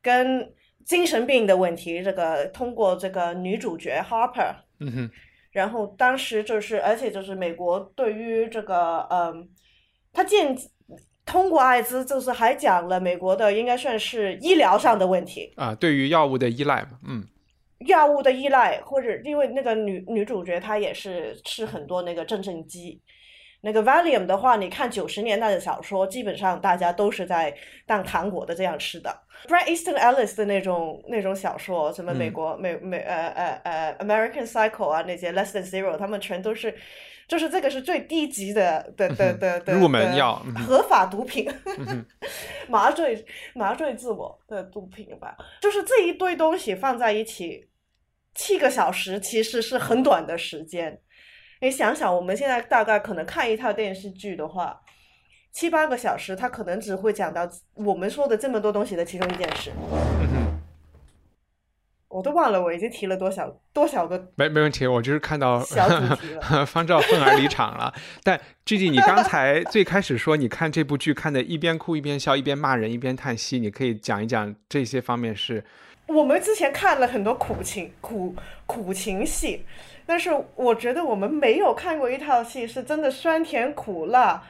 [0.02, 0.52] 跟
[0.84, 5.10] 精神病的问题，这个通过这个女主角 Harper，嗯哼，
[5.52, 9.48] 然后当时就是，而且就是美国对于这个，嗯。
[10.16, 10.56] 他见
[11.26, 17.22] 通过艾滋，就是还讲了美国的应该算是医疗上的问题啊，对于药物的依赖嘛，嗯，
[17.80, 22.98] 药物的依赖，或者因为那个女女主角她也是吃很多那个镇静剂，
[23.60, 29.14] 那个 Valium 的话，你看九十年代的小说，基本上大家都是在当糖果的这样吃的。
[29.48, 36.74] Bret Easton Ellis 的那种那种小说，什么美国美美呃呃呃 American Cycle 啊那些 Less Than Zero，他们全都是。
[37.28, 41.48] 就是这个是最低级的的的的的入门药，合法毒品，
[42.68, 45.36] 麻醉麻醉自我的毒品吧。
[45.60, 47.68] 就是这一堆东西放在一起，
[48.34, 51.00] 七个小时其实是很短的时间。
[51.60, 54.80] 你想想，我们现在大概可能看一套电视剧的话，
[55.52, 59.72] 七八个小时，他可能只会讲到我们说的这么多东西的其中一件事。
[62.16, 66.64] 我都忘了我已经提了多少多少个，没没问题，我就是看到小主题了。
[66.64, 67.92] 方照愤而离场了。
[68.22, 75.62] 但具体你刚才最开始说，你看这部剧看的一边哭一边笑，一边骂人一边叹息，你可以讲一讲这些方面是？
[76.06, 79.66] 我们之前看了很多苦情苦苦情戏，
[80.06, 84.42] 但是我觉得我们没有看过一套戏是真的酸甜苦辣、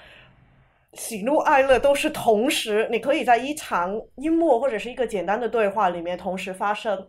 [0.93, 7.05] 喜怒哀乐都是同时，你可以在一场一幕或者是一个简单的对话里面同时发生。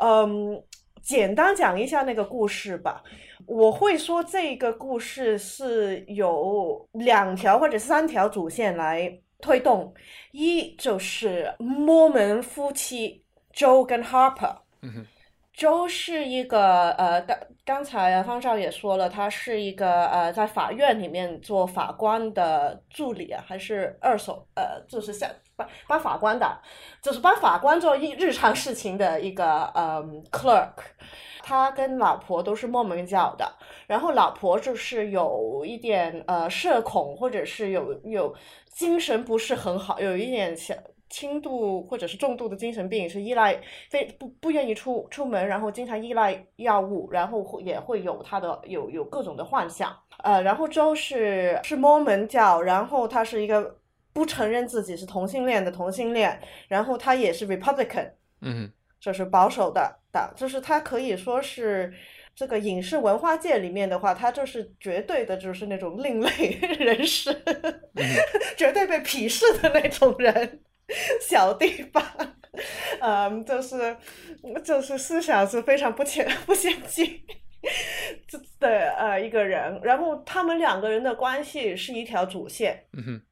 [0.00, 0.62] 嗯，
[1.02, 3.02] 简单讲一下那个故事吧。
[3.46, 9.92] 我会说这个故事是有两条或者三条主线来推动。
[10.32, 13.22] 一就是摩门夫妻
[13.54, 14.56] Joe 跟 Harper。
[15.56, 25.30] Joe 是一个呃，刚刚才方少也说了，他是一个呃，在法院里面做法官的助理啊，还是二手呃，就是像。
[25.56, 26.58] 帮帮法官的，
[27.00, 30.72] 就是帮法官做一日常事情的一个嗯 clerk，
[31.42, 33.50] 他跟老婆都是莫门教的，
[33.86, 38.34] 然后老婆就是有一点呃社恐，或者是有有
[38.72, 40.74] 精神不是很好，有一点小
[41.08, 43.56] 轻度或者是重度的精神病，是依赖
[43.88, 53.76] 非不不愿意出出门，然后经常依赖药物，然后会也会有他的有有各种的幻想，呃，然后周是是摩门教，然后他是一个。
[54.14, 61.92] 不承认自己是同性恋的同性恋，然后他也是 Republican，嗯，就是保守的党，就是他可以说是
[62.34, 67.30] 这个影视文化界里面的话，他就是绝对的，就是那种另类人士，
[68.56, 70.62] 绝对被鄙视的那种人。
[71.26, 72.04] 小地方，
[73.00, 73.96] 嗯， 就是
[74.62, 77.22] 就是思想是非常不前不先进
[78.60, 83.22] 的呃一个人，然后他们两个人的关系是一条主线，嗯哼。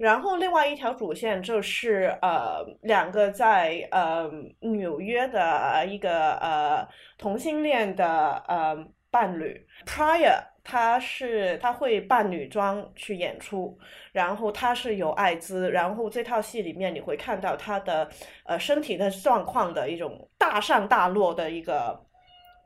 [0.00, 8.74] 然后另外一条主线就是呃两个在呃纽约的一个呃同性恋的呃
[9.10, 13.78] 伴侣，Prior 他是他会扮女装去演出，
[14.12, 18.08] 然后他是有艾滋，然后这套戏里面你会看到他的
[18.44, 22.00] 呃身体的状况的一种大上大落的一个。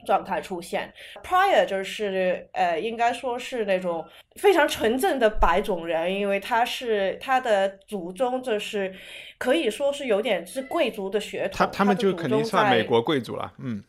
[0.05, 4.05] 状态出现，Prior 就是呃，应该说是那种
[4.41, 8.95] 非常纯正的白种人，因为他是他的祖宗就是
[9.39, 13.83] 可以说是有点是贵族的血统，他他们就肯定算美国贵族了，嗯，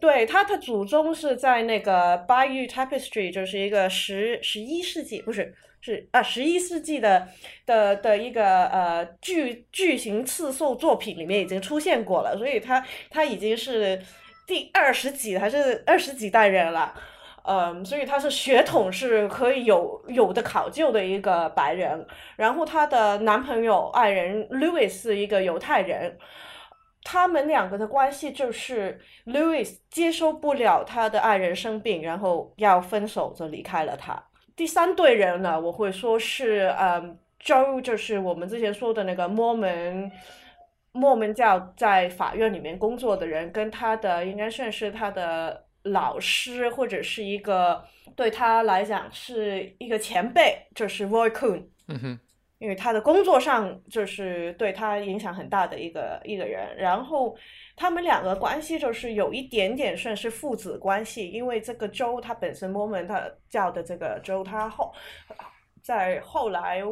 [0.00, 7.28] 对，他的祖宗是在那个 Bayou Tapestry，就是一个十十一世纪，不是是啊十一世纪的
[7.66, 14.00] 的的一个呃巨巨型刺绣作品里面已经出现过了，所以他他已经是。
[14.46, 16.94] 第二十几还是二十几代人了，
[17.44, 22.06] 嗯，所以他是血统是可以有有的考究的一个白人。
[22.36, 26.18] 然后她的男朋友爱人 Louis 是一个犹太人，
[27.02, 34.22] 他们两个的关系就是 Louis 接受不了他的爱人生病，然后要分手就离开了他。
[34.54, 40.12] 第三对人呢，我会说是嗯，Joe 就是我们之前说的那个摩门。
[40.96, 51.64] 莫门教在法院里面工作的人，跟他的应该算是他的老师，或者是一个对他来讲是一个前辈，就是 Roy Coon。
[51.88, 52.20] 嗯哼，
[52.58, 56.76] 因为他的工作上就是对他影响很大的一个一个人。
[56.76, 57.36] 然后
[57.74, 64.94] 他们两个关系就是有一点点算是父子关系，因为这个州他本身摩门他教的这个州，他后
[65.82, 66.84] 在后来。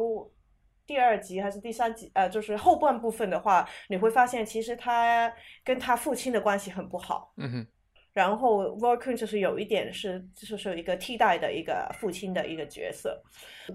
[0.85, 2.11] 第二集还是第三集？
[2.13, 7.33] 呃，就是后半部分的话，你会发现其实他跟他父亲的关系很不好。
[7.37, 7.67] 嗯哼。
[8.13, 13.19] 然后 n 就是有一点是，就是有一个替代的一个父亲的一个角色。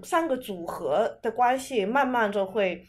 [0.01, 2.81] 三个组合的关系慢慢就会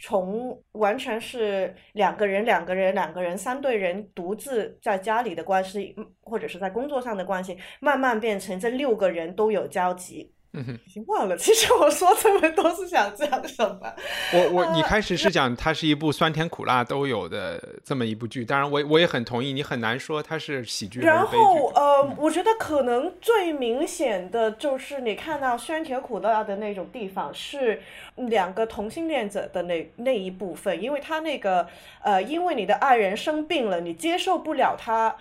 [0.00, 10.31] 从完全是两个人、两个人、两个人、三对人独自在家里的关系，或者是在工作上的关系，慢慢变成这六个人都有交集。
[10.54, 11.34] 嗯哼，已经忘了。
[11.34, 13.94] 其实我说这么多是想讲什么？
[14.34, 18.44] 我我你开始是讲它是一部酸甜苦辣都有的这么一部剧。
[18.44, 27.80] 当然，我我也很同意，你很难说它是喜剧然后呃，我觉得可能最明显的就是你看到酸甜苦辣的那种地方是
[28.16, 31.66] 两个同性恋者的那那一部分，因为他那个
[32.02, 35.16] 呃，因为你的爱人生病了，你接受不了他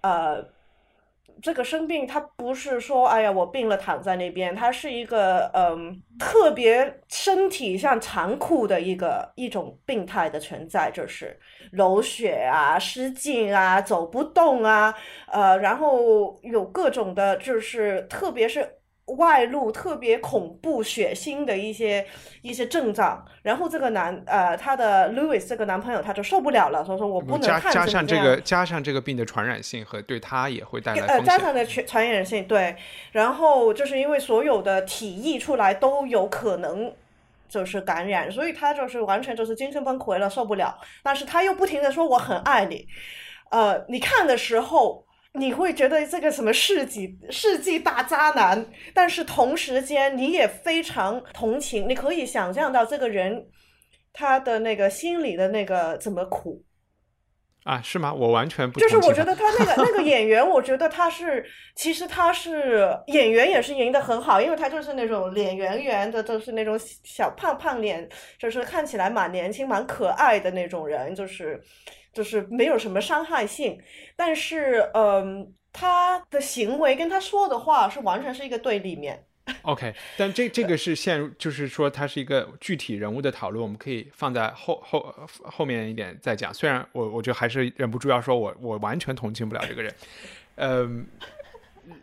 [0.00, 0.44] 呃。
[1.42, 11.38] 这个生病，它不是说哎呀我病了躺在那边，它是一个嗯特别身体上残酷的一个一种病态的存在，就是
[11.72, 14.94] 流血啊、失禁啊、走不动啊，
[15.30, 18.75] 呃，然后有各种的，就是特别是。
[19.06, 22.04] 外露特别恐怖、血腥的一些
[22.42, 32.74] 一些症状，然后这个男呃，他的 Louis 这个男朋友他就受不了了，所以说我不能看加上这个加上这个病的传染性和对他也会带来呃加上的传传染性对，
[33.12, 36.92] 然后就是因为所有的体液出来都有可能
[37.48, 42.84] 就是感染，所以他就是完全就是精神崩溃了，受不了，但是他又不停的说我很爱你，
[43.50, 45.05] 呃，你看的时候。
[45.38, 53.46] 你会觉得这个什么世纪世纪大渣男，但是同时间你也非常同情，你可以想象到这个人
[54.12, 56.64] 他的那个心里的那个怎么苦
[57.64, 57.80] 啊？
[57.82, 58.12] 是吗？
[58.12, 61.44] 我完全不就是我觉得他那个 那个演员，我觉得他是
[61.74, 71.60] 其实他是演员也是演的很好，因为他就是那种脸圆圆的，就是那种小胖胖脸，就是看起来蛮年轻、蛮可爱的那种人，就是。
[72.16, 73.78] 就是没有什么伤害性，
[74.16, 79.22] 但是，嗯，他的行为跟他说的话是完全是一个对立面。
[79.60, 86.54] OK，但这这个是陷入，就是说他是一个具体人物的讨论，我们可以放在后后后面一点再讲。
[86.54, 89.94] 虽然我我觉得还是忍不住要说，我我完全同情不了这个人。
[90.54, 91.06] 嗯，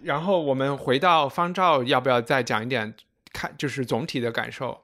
[0.04, 2.93] 然后我们回到方照，要不要再讲一点
[3.34, 4.80] 看，就是总体的感受？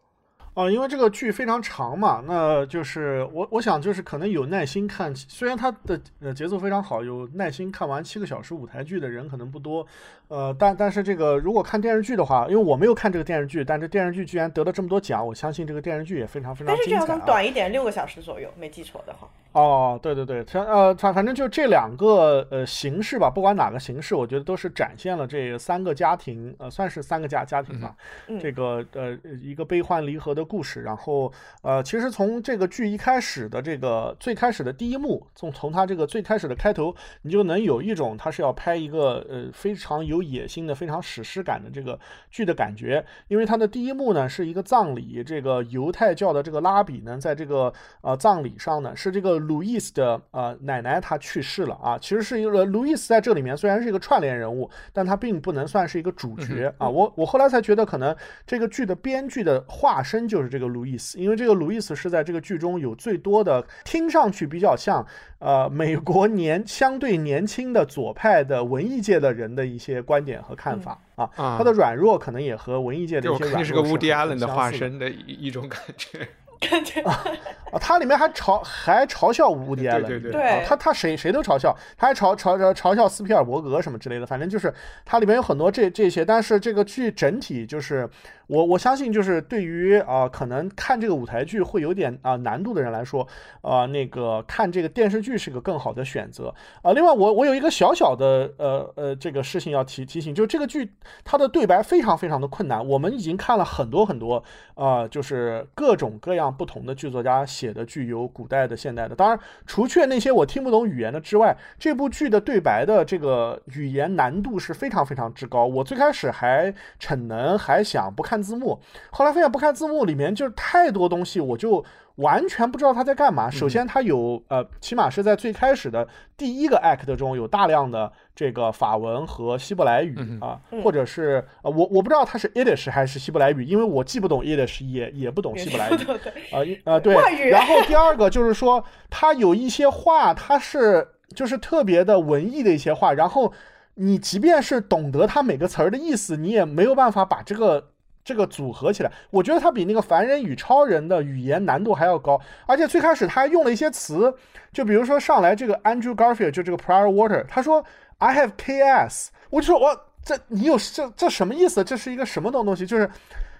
[0.60, 9.88] 哦，因为这个剧非常长嘛，那就是我我想就是可能有耐心看，虽然它的呃节奏非常好，有耐心看完七个小时舞台剧的人可能不多，
[10.30, 16.92] 呃，但但是这个如果看电视剧的话，因为我没有看这个电视剧，但这电视剧居然得了这么多奖，我相信这个电视剧也非常非常精彩。
[16.92, 19.28] 但是这样短一点，六个小时左右，没记错的话。
[19.52, 27.96] 哦，对对对，它呃，反反正就这两个呃形式吧，不管哪个形式，我觉得都是展现了这三个家庭，呃，算是三个家家庭吧，
[28.40, 30.84] 这个呃一个悲欢离合的故事。
[30.84, 31.34] 然后，
[31.64, 42.00] 呃，其实从这个剧一开始的这个最开始的第一幕，从从它这个最开始的开头，你就能有一种它是要拍一个呃非常有野心的、非常史诗感的这个
[42.30, 43.04] 剧的感觉。
[43.28, 51.98] 因为它的第一幕呢是一个葬礼，这个犹太教的这个拉比呢，在这个呃葬礼上呢，是这个路易斯的呃奶奶她去世了啊。
[51.98, 56.88] 其实是一个路易斯在这里面虽然是一个串联人物，但他并不能算是一个主角啊。
[56.88, 58.16] 我我后来才觉得，可能
[58.46, 65.06] 这个剧的编剧的化身就是这个路易斯，因为这个路易斯是在这个剧中有最多的，听上去比较像
[65.40, 71.30] 呃美国年相对年轻的左派的文艺界的人的一些观点和看法啊。
[71.38, 76.28] 他的软弱可能也和文艺界的一些软弱是个乌迪·艾伦的化身的一一种感觉。
[76.60, 84.74] 感觉啊，他里面还嘲还嘲笑乌迪艾伦，对对对，他他谁谁都嘲笑，他还嘲嘲嘲嘲笑斯皮尔伯格什么之类的，反正就是
[85.06, 88.10] 它里面有很多这这些，但是这个剧整体就是。
[88.50, 93.28] 我我相信，就是对于啊，可能看这个舞台剧会有点啊难度的人来说，
[93.62, 96.52] 呃，那个看这个电视剧是个更好的选择
[96.82, 96.92] 啊。
[96.94, 100.92] 另外，我我有一个小小的呃呃这个事情要提提醒，就是这个剧
[101.24, 102.84] 它的对白非常非常的困难。
[102.84, 104.44] 我们已经看了很多很多
[104.74, 109.16] 啊，就是各种各样不同的剧作家写的剧，有古代的、现代的。
[109.16, 115.66] 当然，除却那些我听不懂语言的之外，这部剧的对白的这个语言难度是非常非常之高。
[115.66, 118.40] 我最开始还逞能，还想不看。
[118.40, 118.80] 字幕，
[119.12, 121.84] 后来发现不看字幕里面就是太多东西，我就
[122.20, 123.50] 完全不知道他在干嘛。
[123.50, 126.08] 首先，他有呃，起码是在最开始的
[126.38, 137.14] 第一个 act 中有大量的这个法文和希伯来语啊，或者是呃，我我不知道他是 Yiddish 还是希伯来语，因为我既不懂 Yiddish，也也不懂希伯来语啊啊对。
[137.50, 143.54] 然后第二个就是说，他有一些话，他是就是特别的文艺的一些话，然后
[143.96, 147.92] 你即便是懂得他每个词儿的意思，你也没有办法把这个。
[148.24, 154.34] 这个组合起来，我觉得它比那个凡人与超人的语言难度还要高，而且最开始他还用了一些词，
[154.72, 157.84] 就比如说上来这个 Andrew Garfield 就这个 Prior Water，他说
[158.20, 161.84] I have KS，我就说我这你有这这什么意思？
[161.84, 162.86] 这是一个什么东东西？
[162.86, 163.10] 就是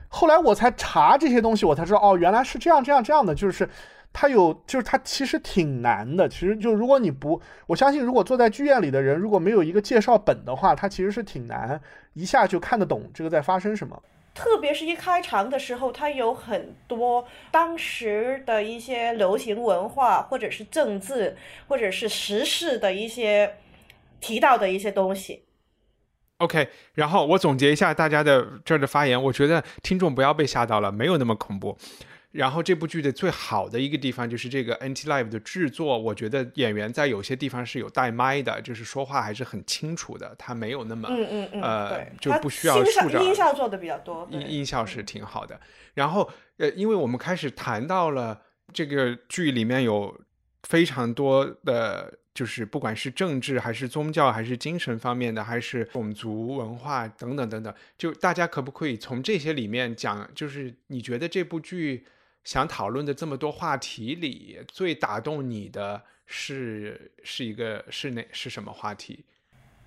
[0.10, 3.68] 后来我才查这些东西，我才知道哦，原来是这样这样这样的，就是
[4.12, 11.80] 他有就是他其实挺难的，其实就如果你不，我相信如果坐在剧院里的人如果没有一个介绍本的话，他其实是挺难
[12.14, 14.00] 一下就看得懂这个在发生什么。
[14.34, 21.36] 特别是一开场的时候，它有很多当时的一些流行文化，或者是政治，
[21.68, 23.58] 或者是时事的一些
[24.22, 25.44] 提到的一些东西。
[26.38, 31.78] OK，然后我总结一下大家的这儿的发言，我觉得听众不要被吓到了，没有那么恐怖。
[32.32, 45.60] 然后这部剧的最好的一个地方就是这个 NT Live 的制作，我觉得演员在有些地方是有带麦的，就是说话还是很清楚的，他没有那么嗯嗯嗯呃就不需要竖着音效做的比较多，音音效是挺好的。
[45.96, 48.40] 然后呃，因为我们开始谈到了
[48.72, 50.16] 这个剧里面有
[50.62, 62.06] 非常多的，就是不管是政治还是宗教还是精神方面的，还是种族文化等等等等，就大家可不可以从这些里面讲，就是你觉得这部剧？
[62.44, 69.26] 想讨论的这么多话题里，最打动你的是是一个是哪是什么话题？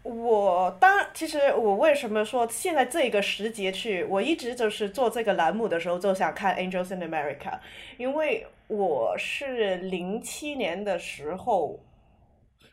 [0.04, 7.38] 我当其实我为什么说现在这个时节去，我一直就是做这个栏目的时候就想看《Angels in America》，
[7.96, 11.80] 因为我是零七年的时候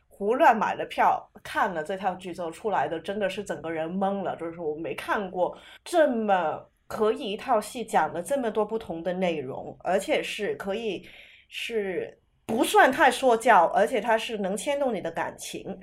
[0.07, 6.68] 胡乱买了票看了这套剧之后出来的，真的是整个人懵了，就是我没看过这么。
[6.89, 11.07] 可以一套戏讲了这么多不同的内容，而且是可以
[11.47, 15.79] 是不算太说教，而且它是能牵动你的感情，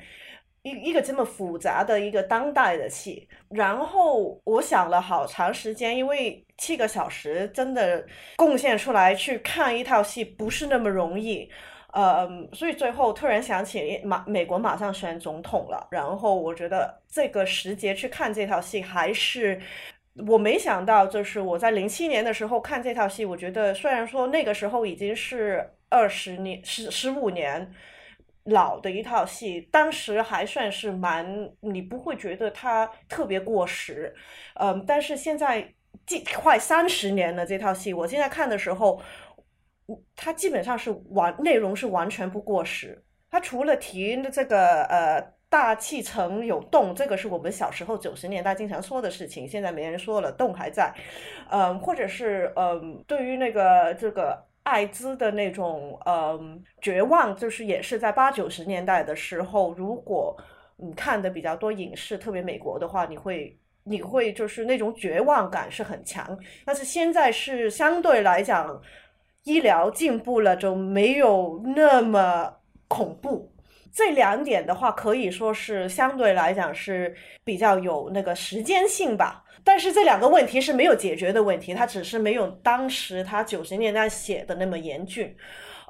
[0.62, 3.28] 一一个这么复杂的一个当代的戏。
[3.50, 8.04] 然后我想了好长时间，因为七个小时真的
[8.34, 11.48] 贡献出来去看一套戏不是那么容易，
[11.92, 19.60] 呃，所以最后突然想起马美国马上选总统了，然后我觉得这个时节去看这套戏还是。
[20.26, 27.70] 我没想到，就是我在零七年的时候看这套戏，我觉得虽然说那个时候已经是二十年、十十五年
[28.44, 34.14] 老的一套戏，当时还算是蛮，你不会觉得它特别过时，
[34.54, 35.74] 嗯，但是现在
[36.06, 39.02] 近快三十年了，这套戏我现在看的时候，
[40.14, 45.35] 它基本上是完内容是完全不过时，它除了提的这个呃。
[45.48, 50.92] 大气层有洞，这个是我们小时候九十年代经常说的事情，现在没人说了，洞还在。
[51.50, 60.36] 嗯，或者是嗯，对于那个这个艾滋的那种嗯绝望，就是也是在八九十年代的时候，如果
[60.76, 66.36] 你看的比较多影视，特别美国的话，你会你会就是那种绝望感是很强。
[66.64, 68.82] 但是现在是相对来讲，
[69.44, 72.52] 医疗进步了，就没有那么
[72.88, 73.52] 恐怖。
[73.96, 79.42] 这两点的话，可以说是相对来讲是比较有那个时间性吧。
[79.64, 85.34] 但是这两个问题是没有解决的问题，它只是没有当时他九十年代写的那么严峻。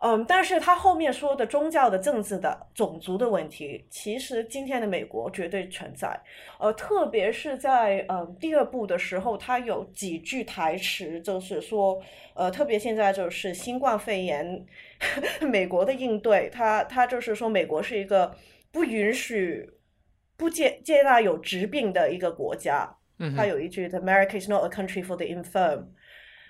[0.03, 6.21] 嗯，但是他后面说的宗教的、政治的、种族的问题，其实今天的美国绝对存在。
[6.61, 11.99] 呃，特别是在嗯第二部的时候，他有几句台词，就是说，
[12.35, 14.65] 呃，特别现在就是新冠肺炎，
[15.49, 18.37] 美国的应对，他他就是说，美国是一个
[18.71, 19.71] 不允许
[20.37, 22.97] 不接接纳有疾病的一个国家。
[23.19, 25.87] 嗯，他有一句：“The，“America is not a country for the infirm”，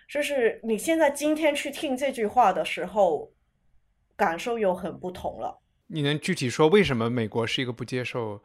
[0.08, 3.32] 就是你现在今天去听这句话的时候。
[4.18, 5.60] 感受又很不同了。
[5.88, 8.42] 你能具体说为什么美国是一个不接受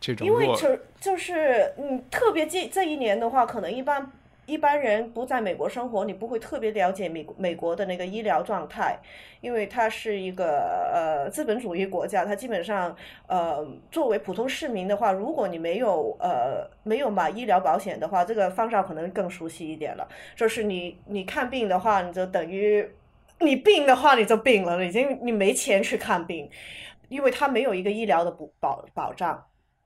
[0.00, 0.26] 这种？
[0.26, 4.10] 因为就就是嗯，特别这这一年的话，可能一般
[4.48, 8.98] 一般人不在美国生活，你不会特别了解美美国的那个医疗状态，
[9.42, 12.96] 因为它是一个呃资本主义国家，它基本上
[13.26, 20.08] 呃作为普通市民的话，如果你没有呃没有买医疗保险的话，这个方少可能更熟悉一点了。
[20.34, 22.90] 就是你你看病的话，你就等于。
[23.40, 26.50] 你病的话，你就病了，已经你没钱去看病，
[27.08, 29.40] 因为他没有一个医疗的保保保障。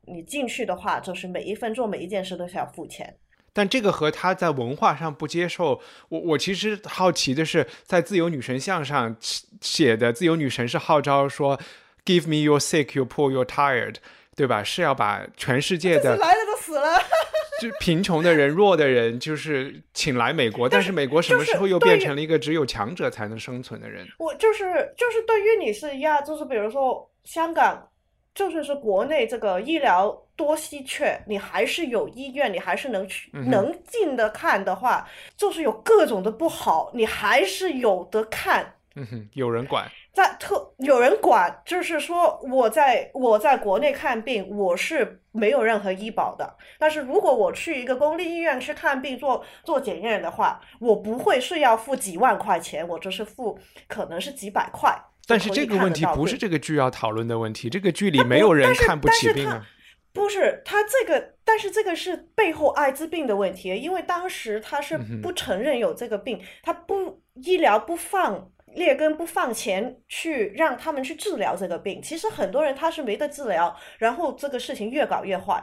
[0.07, 3.15] 你进去的话，就是每一分做每一件事都是要付钱。
[3.53, 9.17] 但这个和他在文化上不接受，我我其实好奇的是，在自由女神像上
[9.61, 11.59] 写的自由女神是号召说
[12.05, 13.97] ，Give me your sick, your poor, your tired，
[14.35, 14.63] 对吧？
[14.65, 16.99] 是要把全世界的来了都死了。
[17.61, 20.69] 就贫穷的人、弱的人，就是请来美国。
[20.69, 24.05] 但是美国什么时候又变成了一个只有强者才能生存的人？
[24.19, 27.89] 我就是就是对于你是一样，就是比如说香港，
[28.35, 35.07] 就算是国内这个医疗多稀缺，你还是有医院，你还是能去能进的看的话，
[35.37, 38.75] 就是有各种的不好，你还是有的看。
[38.95, 39.91] 嗯哼，有人管。
[40.13, 46.57] 在特有人管，就是说我在我在国内看病，我是没有任何医保的。
[46.79, 53.59] 但是如果我去一个公立医院去看病做做检验的话，我不会是要付几万块钱，我就是付
[53.89, 54.95] 可能是几百块。
[55.33, 59.67] 但是这个问题不是这个剧要讨论的问题，这个剧里没有人看不起病啊。
[60.13, 68.49] 不是他这个，但是这个是背后艾滋病的问题，因为当时他是不承认有这个病，他不医疗不放。
[68.75, 75.63] 列根不放钱去让他们去治疗这个病，其实很多人他是没得治疗，然后这个事情越搞越坏。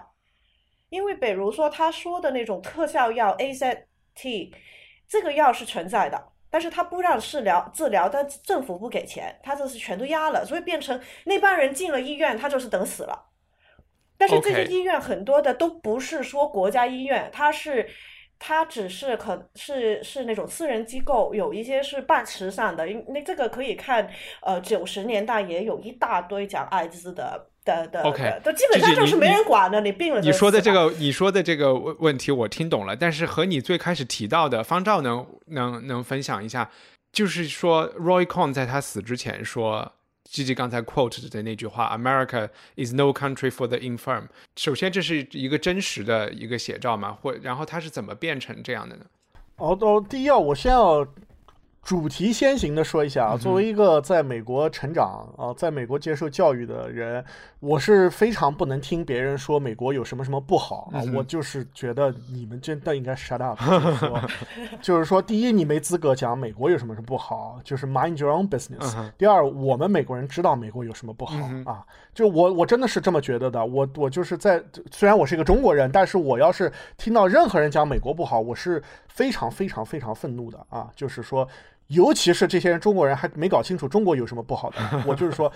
[0.90, 4.54] 因为比如说他说的那种特效药 AZT，
[5.08, 13.28] 这个药是存在的，但是他不让治疗治疗，但政府不给钱，他这是全都压了，所以变成那帮人进了医院，他就是等死了。
[14.18, 17.90] 但是这些医院很多的都不是说国家医院，它是。
[18.42, 24.10] 它只是可是是那种私人机构，有一些是办慈善的，因那这个可以看，
[24.42, 30.22] 呃，九十年代也有一大堆讲艾滋的的的，OK，都基本上就是没人管的，你病了。
[30.22, 36.70] 你说的这个，你说的这个问问题我听懂了，但是和你最开始提到的方照能能能分享一下，
[37.12, 39.94] 就是说 Roy Cohn 在他死之前说。
[40.32, 44.26] G G 刚才 quote 的那句话，America is no country for the infirm。
[44.58, 47.12] 首先，这是一个真实的一个写照嘛？
[47.12, 49.06] 或然后它是怎么变成这样的呢？
[49.56, 51.08] 哦哦，第一要我先要。
[51.82, 57.24] 主题先行的说一下啊，作为一个在美国成长啊，在美国接受教育的人，
[57.60, 61.02] 我是非常不能听别人说美国有什么什么不好啊。
[61.16, 64.22] 我就是觉得你们真的应该 shut up， 就是说，
[64.82, 68.96] 就是说，第一，你没资格讲美国有什么什么不好，就是 mind your own business。
[69.18, 71.84] 第二，我们美国人知道美国有什么不好啊，
[72.20, 73.66] 就我我真的是这么觉得的。
[73.66, 74.62] 我我就是在
[74.92, 81.48] 虽然我是一个中国人，但是我要是听到任何人讲美国不好，我是非常非常非常愤怒的啊，就是说。
[81.90, 84.78] 尤其是这些人，中国人还没搞清楚中国有什么不好的。
[85.08, 85.52] 我就是说，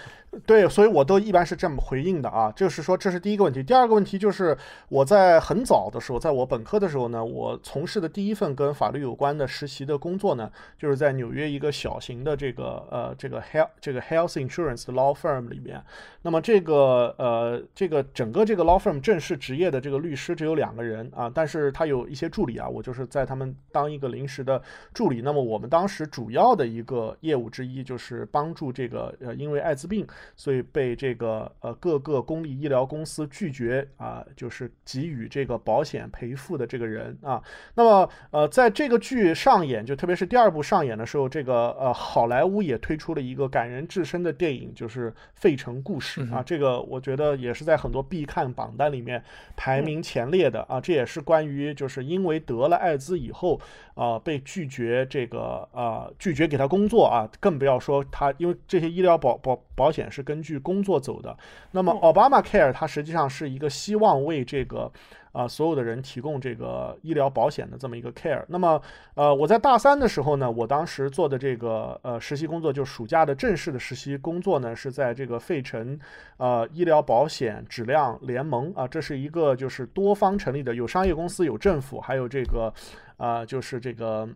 [0.48, 2.52] 对，所以我都一般是这么回应的啊。
[2.56, 3.62] 就是说，这是第一个问题。
[3.62, 4.58] 第二个问题就是
[4.90, 15.80] 我在很早的时候，在我本科的时候呢，我从事的第一份跟法律有关的实习的工作呢，就是在纽约一个小型的这个呃这个 health 这个 health insurance 的 law firm 里面。
[16.24, 24.60] 那么这个呃这个整个这个 law firm 正式职业的这个律师只有两个人啊，但是他有一些助理啊，我就是在他们当一个临时的
[24.96, 25.22] 助理。
[25.22, 30.08] 那么我们当时主主要的一个业务之一，就是帮助这个呃因为艾滋病，
[30.38, 37.44] 所以被这个呃各个公立医疗公司拒绝啊，就是给予这个保险赔付的这个人啊。
[37.76, 46.42] 那么呃在这个剧上演，就特别是第二部上演的时候，这个呃好莱坞也推出了一个感人至深的电影，就是《费城故事》啊。
[46.42, 49.22] 这个我觉得也是在很多必看榜单里面
[49.58, 50.80] 排名前列的啊。
[50.80, 53.60] 这也是关于就是因为得了艾滋以后。
[53.96, 61.38] 啊，被拒绝这个啊，拒绝给他工作啊，更不要说他，因为这些医疗保保保险是根据工作走的。
[61.72, 64.92] 那么 Obama Care 它实际上是一个希望为这个。
[65.34, 68.46] 啊，所有的人提供这个医疗保险的这么一个 care。
[68.48, 68.80] 那么，
[69.16, 76.00] 呃，我在大三的时候呢，我当时做的这个呃实习工作，就暑假的正式的实习工作呢，是在这个费城，
[76.38, 82.72] 呃，医疗保险质量联盟啊，这是一个就是多方成立的，有商业公司，有政府，还有这个，
[83.18, 84.30] 啊，就是这个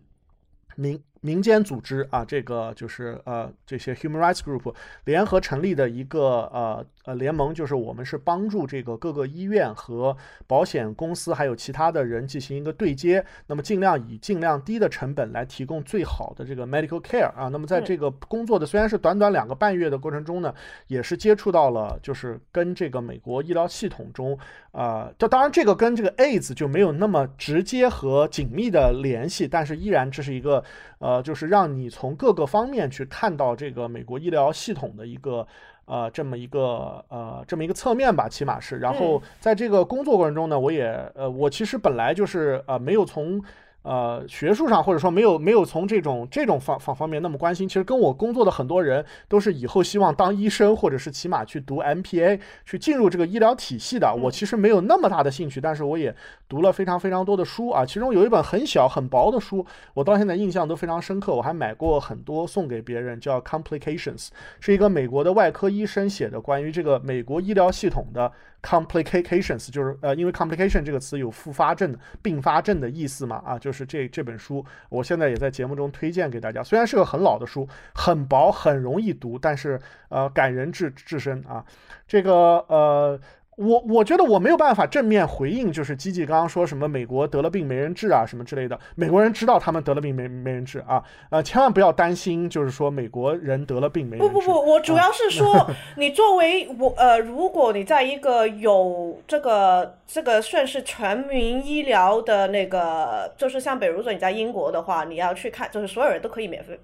[0.74, 1.00] 民。
[1.20, 10.14] 民间组织啊，这个就是呃这些 human rights group 联合成立的一个呃呃联盟，就是我们是帮助这个各个医院和
[10.46, 17.48] 保险公司还有其他的人进行一个对接，那么尽量以尽量低的成本来提供最好的这个 medical care 啊。
[17.48, 20.54] 那么在这个工作的虽然是短短两个半月的过程中呢，
[20.88, 24.38] 也是接触到了就是跟这个美国医疗系统中
[24.72, 30.62] 啊，这当然这个跟这个 AIDS 就没有那么直接和紧密的联系，但是依然这是一个。
[31.00, 35.46] 呃，就是让你从各个方面去看到这个美国医疗系统的一个
[35.88, 38.78] 呃这么一个呃这么一个侧面吧，起码是。
[38.78, 43.42] 然后在这个工作过程中呢，我也呃我其实本来就是呃没有从。
[43.88, 54.14] 呃，学术上或者说没有没有从这种这种方方方面那么关心，其实跟我工作的很多人都是以后希望当医生，或者是起码去读 MPA 去进入这个医疗体系的。
[54.14, 56.14] 我其实没有那么大的兴趣，但是我也
[56.50, 59.64] 读了非常非常多的书啊，其中有一本很小很薄的书，
[59.94, 61.34] 我到现在印象都非常深刻。
[61.34, 64.28] 我还买过很多送给别人，叫 Complications，
[64.60, 68.30] 是一个美国的外科医生写的关于这个美国医疗系统的。
[68.62, 76.62] Complications 就是呃，因为 complication 这个词有复发症、并发症的意思嘛，啊，就是这这本书，我现在也在节目中推荐给大家。
[76.62, 81.64] 虽然是个很老的书，很薄，很容易读，但是呃，感人至至深啊。
[82.06, 82.32] 这个
[82.68, 83.20] 呃。
[83.58, 88.78] 我我觉得我没有办法正面回应，就是基基刚刚说什么美国得了病没人治啊什么之类的。
[88.94, 94.32] 美国人知道他们得了病没没人治啊，呃，千万不要担心，就是说美国人得了病没人治。
[94.32, 106.78] 不不不，我主要是 说，你作为我呃，如果你在一个有这个这个算是全民医疗的那个，就是像比如说你在英国的话，你要去看，就是所有人都可以免费。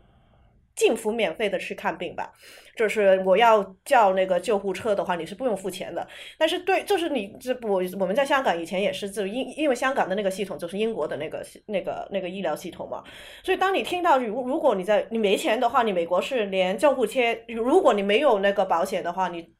[0.74, 2.32] 近乎免费的去看病吧，
[2.76, 6.06] 就是我要叫那个救护车的话，你是不用付钱的。
[6.36, 13.02] 但是对，就是你这我我们在香港以前也是，就因因为香港的那个系统就是英国的那个那个那个医疗系统嘛，
[13.42, 19.54] 所以当你听到如如果你在你没钱的话，你美国是连救护车，如果你没有那个保险的话，你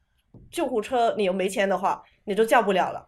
[0.51, 3.07] 救护车你又没钱的话，你就叫不了了。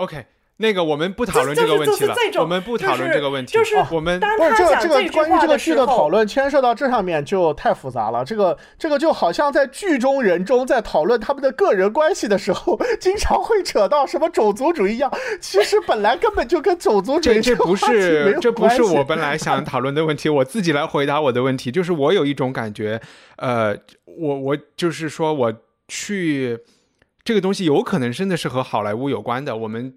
[0.00, 0.24] OK，
[0.56, 2.14] 那个我们不讨论这个问题了。
[2.38, 3.52] 我们不讨论这个问题。
[3.52, 8.24] 就是我们不是这个这个关于这个剧的讨论牵涉到这上面就太复杂了。
[8.24, 15.12] 这个这个就好像在剧中人中在讨论他们的个人关系的时候，经常会扯到什么种族主义一样。
[15.38, 20.30] 其实本来根本就跟种族主义这不是这不是我本来想讨论的问题。
[20.30, 22.98] 我自己来回答我的问题，就是我有一种感觉，
[23.36, 23.76] 呃，
[24.06, 25.52] 我我就是说我
[25.88, 26.58] 去。
[27.30, 29.56] 这个东西有可能真的是和好莱坞有关的。
[29.56, 29.96] 我们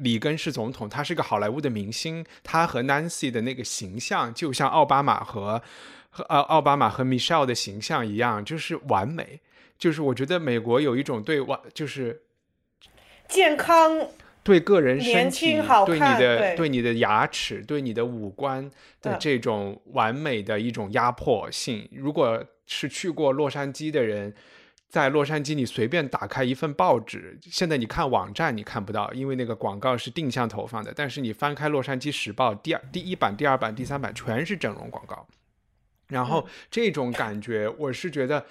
[0.00, 5.62] 里根是总统，他是个好莱坞的明星，他和 Nancy 的那个形象就像奥巴马和
[6.10, 9.40] 和奥奥巴马和 Michelle 的形象一样，就是完美。
[9.78, 12.20] 就是我觉得美国有一种对完就是
[13.28, 14.06] 健康。
[14.42, 15.54] 对个人身体、
[15.86, 18.70] 对你的、对你的牙齿、对你的五官
[19.00, 21.88] 的这种完美的一种压迫性。
[21.90, 24.34] 如果是去过洛杉矶的人，
[24.94, 30.92] 在洛杉矶你随便打开一份报纸，现在你看网站你看不到，因为那个广告是定向投放的。
[30.94, 35.26] 但是你翻开《洛杉矶时报》第二第一版、第二版、第三版，全是整容广告。
[36.06, 38.46] 然后这种感觉，我是觉得，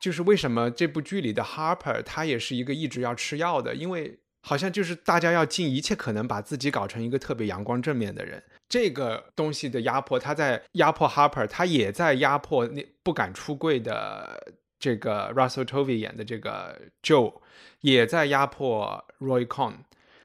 [0.00, 4.18] 就是为什么这部剧里的 Harper 他也是一个一直要吃药的，因为。
[4.48, 8.40] 好像就是大家要尽一切可能把自己搞成一个特别阳光正面的人。
[8.68, 17.34] 这个东西的压迫，他在压迫 Harper，他也在压迫那不敢出柜的这个 Russell Tovey 演的这个 Joe，
[17.80, 19.74] 也在压迫 Roy Cohn。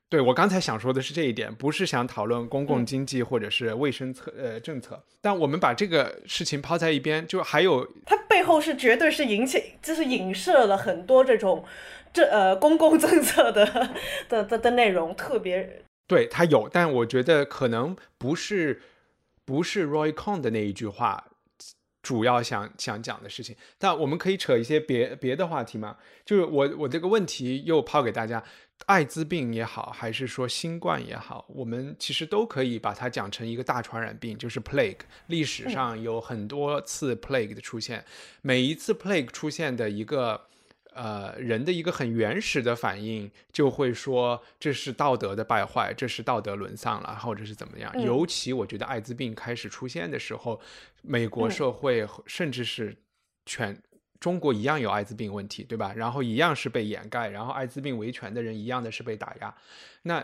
[0.09, 5.01] 对我刚才想说的是这一点，不是想讨论公共经济或者是卫生策呃政策。
[5.21, 11.63] 但我们把这个事情抛在一边，就还有它背后是绝对是引起，就是影射了很多这种。
[12.13, 13.65] 这呃，公共政策的
[14.27, 18.81] 的的的内容特别，对他有，但我觉得可能不是
[19.45, 21.27] 不是 Roy Cohn 的那一句话
[22.01, 25.97] 主要想想讲的事情，但我们可以扯一些别别的话题嘛。
[26.25, 28.43] 就是我我这个问题又抛给大家，
[28.87, 34.99] 艾滋病也好，还是说新冠也好，我们其实都可以把它讲成一个大传染病，就是 plague。
[35.27, 38.03] 历史上有很多次 plague 的出现，
[38.41, 40.47] 每一次 plague 出现的一个。
[40.93, 47.89] 呃，人的一个很原始的反应就会说这是道德的败坏，这是道德沦丧了，或者是怎么样。
[48.01, 50.59] 尤其我觉得艾滋病开始出现的时候，
[51.01, 52.93] 美国社会甚至是
[53.45, 53.81] 全
[54.19, 55.93] 中国一样有艾滋病问题，对吧？
[55.95, 59.55] 然后一样是被掩盖，然后艾滋病维权的人一样的是被打压。
[60.01, 60.21] 那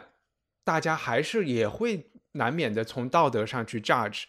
[0.65, 4.23] 大家还是也会难免的从道德上去 judge，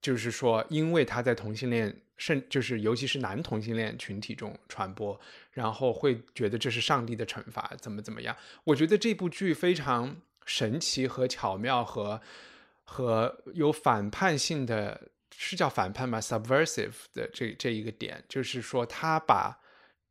[0.00, 2.00] 就是说，因为他在同性恋。
[2.16, 5.18] 甚就是尤其是男同性恋群体中传播，
[5.52, 8.36] 然后会觉得这是上帝的惩罚，怎么怎么样？
[8.64, 12.20] 我觉得这部剧非常神奇和巧妙，和
[12.84, 19.58] 和有反叛性的，是叫反叛吗？subversive 的这这一个点，就是说他把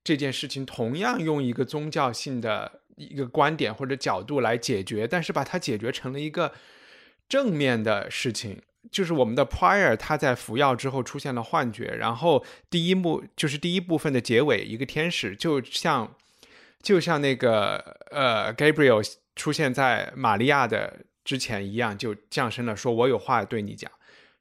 [0.03, 6.53] 这件事情同样用一个宗教性的一个观点或者角度来解决，但是把它解决成了一个
[7.29, 8.61] 正面的事情。
[8.91, 16.13] 就是我们的 Prior，他在服药之后出现了幻觉，然后第一幕就是第一部分的结尾，一个天使就像
[16.81, 17.77] 就像那个
[18.11, 19.01] 呃 Gabriel
[19.35, 23.89] 出现在玛利亚的之前一样，就降生了，说我有话对你讲。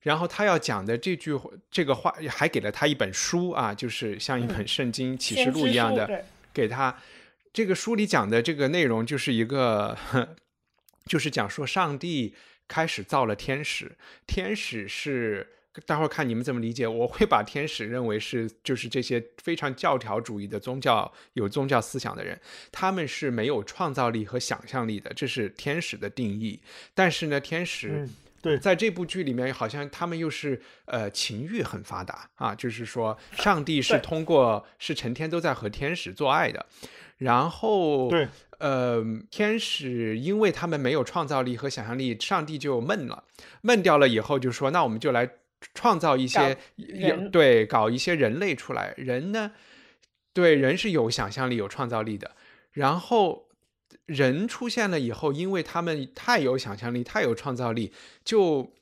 [0.01, 1.39] 然后他要讲的这句
[1.71, 6.95] 这个话，还给了他一本书啊，就是像一本圣经启示录一样的，给他
[7.53, 9.97] 这个书里讲的这个内容就是一个，
[11.07, 12.35] 就是讲说上帝。
[12.69, 13.91] 开始造了天使，
[14.27, 15.47] 天使是
[15.87, 16.87] 待会儿看你们怎么理解。
[16.87, 22.39] 我会把天使认为是就是这些非常教条主义的宗教有宗教思想的人，
[22.71, 26.61] 他们是没有创造力和想象力的，这是天使的定义。
[26.95, 28.07] 但是呢，天使
[28.43, 36.67] 对在这部剧里面好像他们又是呃情欲很发达啊，就是说上帝是通过是成天都在和天使做爱的，
[37.23, 38.29] 然后对。
[38.59, 43.25] 呃，天使因为他们没有创造力和想象力，上帝就闷了，
[43.63, 45.29] 闷掉了以后就说，那我们就来
[45.75, 46.57] 创造一些
[47.33, 48.95] 对，搞一些人类出来。
[48.97, 49.51] 人呢，
[50.33, 52.37] 对，人是有想象力、有创造力的。
[52.71, 53.49] 然后
[54.07, 57.93] 人出现了以后，因为他们太有想象力、太有创造力，
[58.25, 58.73] 就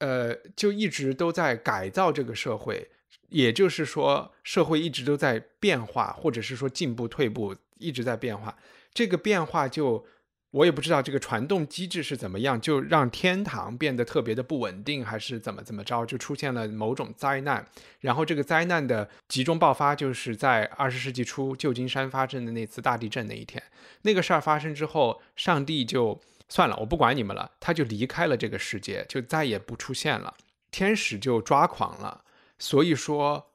[0.00, 2.90] 呃，就一直都在改造这个社会。
[3.30, 8.56] 也就是说，社会一直都在变化，或者是说进步、退步，一直在变化。
[8.92, 10.04] 这个变化就
[10.50, 17.64] 我也不知道这个传动机制是怎么样，就让天堂变得特别的不稳定，还是怎么怎么着，就出现了某种灾难。
[18.00, 23.62] 然后这个灾难的集中爆发，就是在二十世纪初旧金山发生的那次大地震那一天。
[24.02, 30.34] 那个事儿发生之后，上帝就算了，我不管你们了，他就离开了这个世界，就再也不出现了。
[30.72, 32.24] 天使就抓狂了，
[32.60, 33.48] 所以说。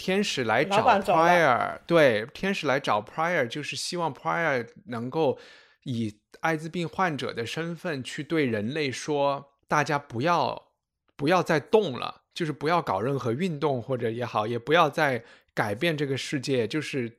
[0.00, 5.36] 天使来找 Prior，对，天使来找 Prior，就是希望 Prior 能够
[5.82, 10.70] 以艾滋病患者的身份去对人类说：大家不要
[11.16, 17.18] 不要再动了，就是不要搞任何运动或者也好，也不要再改变这个世界，就是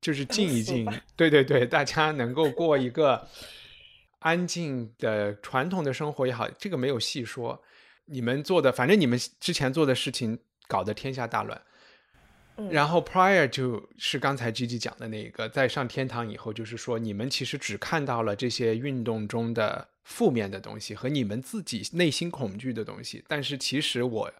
[0.00, 0.88] 就是静一静。
[1.16, 3.26] 对对对，大家能够过一个
[4.20, 7.60] 安静的传统的生活也好，这个没有细说。
[8.04, 10.38] 你们做的，反正你们之前做的事情
[10.70, 11.60] 搞得天下大乱。
[12.70, 24.30] 然后 prior 就是刚才 Gigi 讲的那个，在上天堂以后，就是说你们其实只看到了这些运动中的负面的东西和你们自己内心恐惧的东西，但是其实我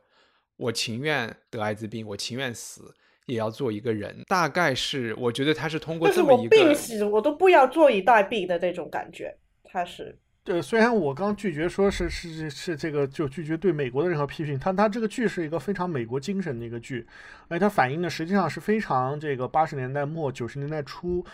[0.59, 10.19] 我情愿得艾滋病，我情愿死，也要做一个人，大概是我觉得他是通过这么一个，病死我都不要坐以待毙的这种感觉，他是。
[10.43, 17.07] 对，虽然我刚拒绝说是是是这个，就拒绝对美国的任何批评，他他这个剧是一个非常美国精神的一个剧，
[17.49, 21.25] 哎，它反映的实际上是非常这个八十年代末九十年代初，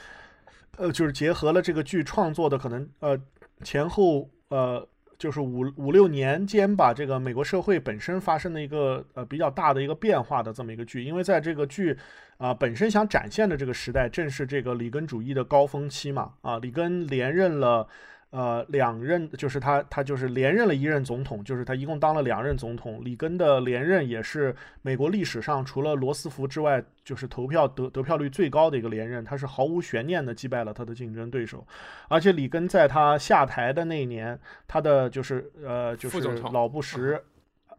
[0.76, 3.18] 呃，就是结合了这个剧创作的可能呃
[3.62, 4.86] 前后呃。
[5.18, 11.96] 就是五五六年间吧，这个美国社会本身发生的一个呃比较大的一个变化的这么一个剧，因为在这个剧
[12.36, 17.88] 啊本身想展现的这个时代，正是这个里根主义的高峰期嘛，啊，里根连任了。
[18.36, 23.02] 呃，两任就是他，他就是连任了一任总统，就是他一共当了两任总统。
[23.02, 31.66] 里根的连任也是美国历史上除了罗斯福之外，就是投票得得票率最高的一个连任，他是毫无悬念的击败了他的竞争对手。
[32.08, 36.20] 而且里根在他下台的那一年，他的就是呃，就是
[36.52, 37.18] 老布什。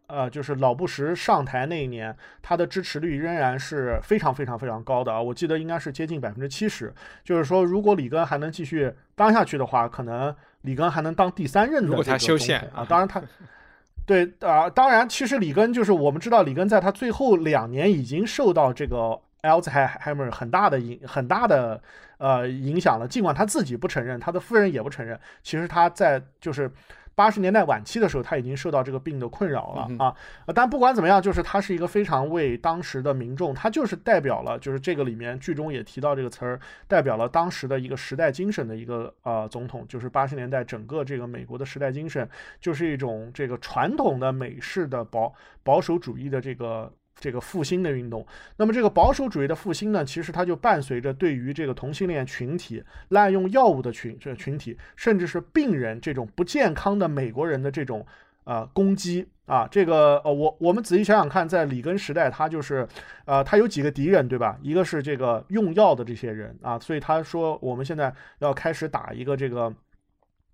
[0.08, 5.20] 呃，就是老布什上台那一年，他的支持率仍然是非常非常非常高的啊！
[5.20, 6.90] 我记得应该是接近百分之七十。
[7.22, 12.86] 就是说，如果里根还能继续当下去的话，可能里根还能当第三任的这个总统啊。
[12.88, 13.22] 当然他，
[14.06, 21.80] 对啊，当然其实里根就是我们知道，里根在他最后两年已经受到这个 Alzheimer 很大的影很大的
[22.18, 25.18] 呃影响了，尽管他自己不承认，他的夫人也不承认。
[25.42, 26.70] 其实他在就是。
[27.18, 30.14] 八十年代晚期的时候，他已经受到这个病的困扰了啊！
[30.54, 42.28] 但不管怎么样，就是他是一个非常为当时的民众，他就是代表了，就是这个里面剧中也提到这个词儿，代表了当时的一个时代精神的一个呃总统，就是八十年代整个这个美国的时代精神，
[42.60, 46.92] 就是一种这个传统的美式的保保守主义的这个。
[47.20, 48.24] 这个复兴的运动，
[48.56, 58.06] 那么这个保守主义的复兴呢，其实它就伴随着对于这个同性恋群体滥用药物的群这群体，甚至是病人这种不健康的美国人的这种
[58.44, 62.86] 呃攻击啊，这个呃我我们仔细想想看，在里根时代，他就是
[63.24, 64.56] 呃他有几个敌人对吧？
[64.62, 69.74] 一个是这个用药的这些人啊，所以他说我们现在要开始打一个这个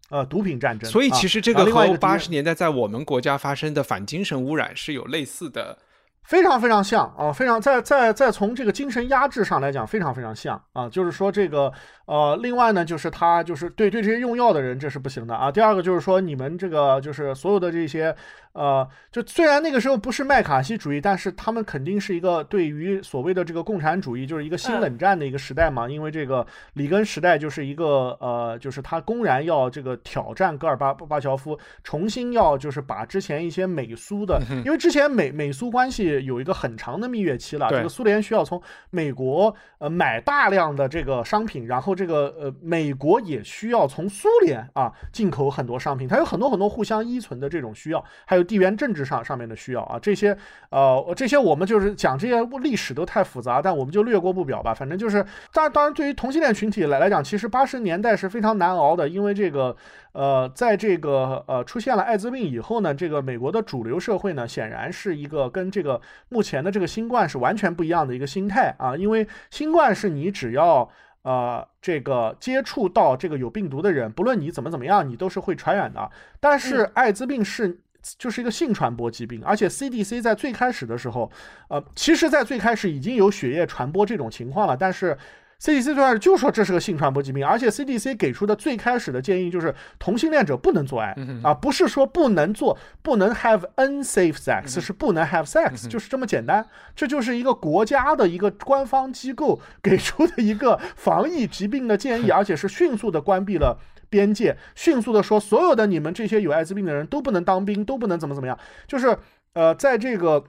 [0.08, 0.90] 呃毒品战争。
[0.90, 5.76] 所以其实这个和八十年代在我们国家发生的反精神污染是有类似的。
[6.24, 11.70] 非常非常像啊，非常在在在从这个精神压制上来讲，非常非常像啊，就是说这个
[12.06, 15.50] 呃，另外呢，就是他就是对对这些用药的人这是不行的啊。
[15.50, 18.14] 第二个就是说你们这个就是所有的这些。
[18.54, 25.88] 呃，就虽然那个时候不是麦卡锡主义，但是他们肯定是一个对于所谓的这个共产主义，就是一个新冷战的一个时代嘛。
[25.88, 48.44] 因为这个里根时代就是一个呃，就是他公然要这个挑战戈尔巴巴乔夫，重新要就是把之前一些美苏的，因为之前美美苏关系有一个很长的蜜月期了，这个苏联需要从美国呃买大量的这个商品，然后这个呃美国也需要从苏联啊进口很多商品，它有很多很多互相依存的这种需要，还有。
[48.44, 50.36] 地缘政治上上面的需要啊，这些
[50.68, 54.72] 呃，这些我们就是讲这些历史都太复杂，但我们就略过不表吧。
[54.72, 59.74] 反正就是，当，当然，对于同性恋群体来来讲，其实八十年代是非常难熬的，因为这个
[60.12, 70.88] 呃，在这个呃出现了艾滋病以后呢，这个美国的主流社会呢，显然是一个跟这个目前的这个新冠是完全不一样的一个心态啊，因为新冠是你只要
[71.24, 76.08] 呃这个接触到这个有病毒的人，不论你怎么怎么样，你都是会传染的，
[76.38, 77.80] 但是艾滋病是。
[78.18, 81.32] 就是一个性传播疾病，而且 CDC 在最开始的时候，
[81.68, 85.16] 呃，其实，在最开始已经有血液传播这种情况了，但是
[85.60, 103.78] CDC 最开始就说这是个性传播疾病，而且 CDC 给出的最开始的建议就是同性恋者不能做爱啊，不是说不能做，不能 have unsafe sex，是不能 have sex，就是这么简单，这就是一个国家的一个官方机构 给出的一个防疫疾病的建议， 而且是迅速的关闭了。
[104.10, 108.56] 边界迅速的说，所有的你们这些有艾滋病的人都不能当兵，都不能怎么怎么样。
[108.86, 109.16] 就是，
[109.54, 110.44] 呃，在这个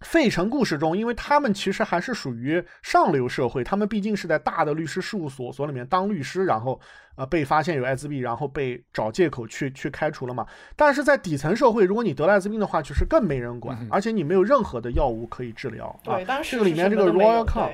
[0.00, 6.80] 费城故事中，因为他们其实还是属于上流社会，他们毕竟是在大的律师事务所所里面当律师，然后
[7.16, 10.46] 呃被发现有艾滋病，然后被找借口去去开除了嘛。
[10.74, 15.94] 但是在底层社会，如果你得了艾滋病的话，其实更没人管，而且你没有任何的药物可以治疗。
[16.02, 17.70] 对，当时这个里面这个 Royal Com。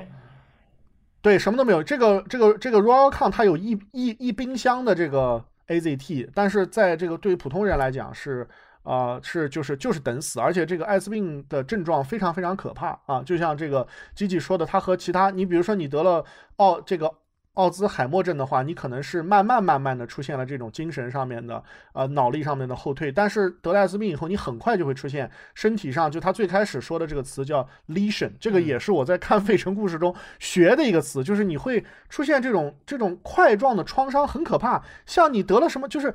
[1.21, 1.81] 对，什么都没有。
[1.81, 8.47] 这个这个这个 Royal Con 它有一一一冰箱的这个 AZT，但是在这个对于普通人来讲是
[8.87, 13.85] 啊是就是就是等死，而且这个艾滋病的症状非常非常可怕啊，就像这个
[14.15, 16.23] Gigi 说的，它和其他你比如说你得了
[16.55, 17.13] 奥这个。
[17.57, 21.63] 奥兹海默症的话，你可能是慢慢慢慢的出现了这种精神上面的，
[21.93, 23.11] 呃，脑力上面的后退。
[23.11, 34.83] 但是得了艾滋病以后，你很快就会出现身体上，就他最开始说的这个词叫 lesion，这个也是我在看《费城故事》中学的一个词，就是你会出现这种这种块状的创伤，很可怕。
[35.07, 36.13] 像你得了什么，就是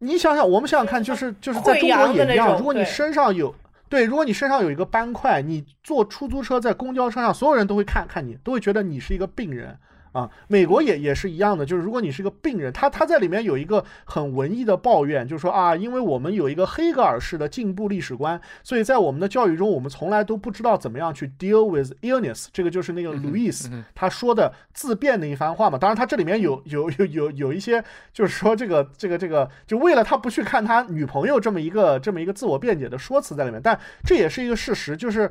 [0.00, 3.54] 你想想，我们想想看，就是就是在中国也一样，如果你身上有。
[3.88, 9.76] 对，如果你身上有一个斑块，你坐出租车在公交车上，所有人都会看看你，都会觉得你是一个病人。
[10.12, 22.46] 啊，美国也也是一样的，就是如果你是个病人，他他在里面有一个很文艺的抱怨，就是说啊，因为我们有一个黑格尔式的进步历史观，所以在我们的教育中，我们从来都不知道怎么样去 deal with illness。
[22.52, 25.78] 这个就是那个 Louis 他说的自辩的一番话嘛。
[25.78, 35.30] 当然，他这里面有有有有有一些，就是说这个这个这个，就为了他不去看他女朋友这么一个这么一个自我辩解的说辞在里面，但这也是一个事实，就是。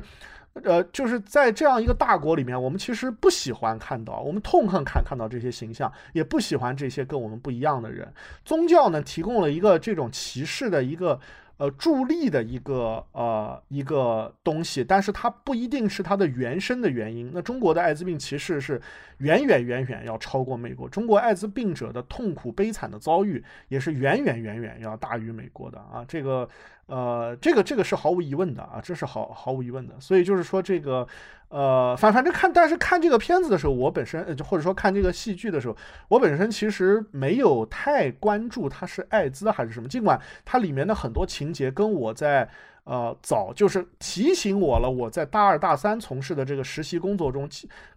[0.54, 8.12] 呃，就是在这样一个大国里面，我们其实不喜欢看到，我们痛恨看看到这些形象，也不喜欢这些跟我们不一样的人。
[8.44, 11.20] 宗教呢，提供了一个这种歧视的一个。
[11.60, 17.30] 呃，助力的一个呃一个东西，但是它不一定是它的原生的原因。
[17.34, 18.80] 那中国的艾滋病歧视是
[19.18, 26.02] 远远远远要超过美国，中国艾滋病者的痛苦悲惨的遭遇也是远远远远要大于美国的啊。
[26.08, 26.48] 这个
[26.90, 29.94] 呃，这个这个是毫无疑问的啊，这是毫毫无疑问的。
[30.00, 31.06] 所以就是说这个。
[31.48, 35.76] 呃，反反正看，但是看这个片子的时候，我本身呃或者说看这个戏剧的时候，
[36.06, 42.48] 我本身其实没有太关注它是艾滋还是什么，尽管它里面的很多情节跟我在。
[42.84, 47.48] 呃，早就是提醒我了，我在大二大三从事的这个实习工作中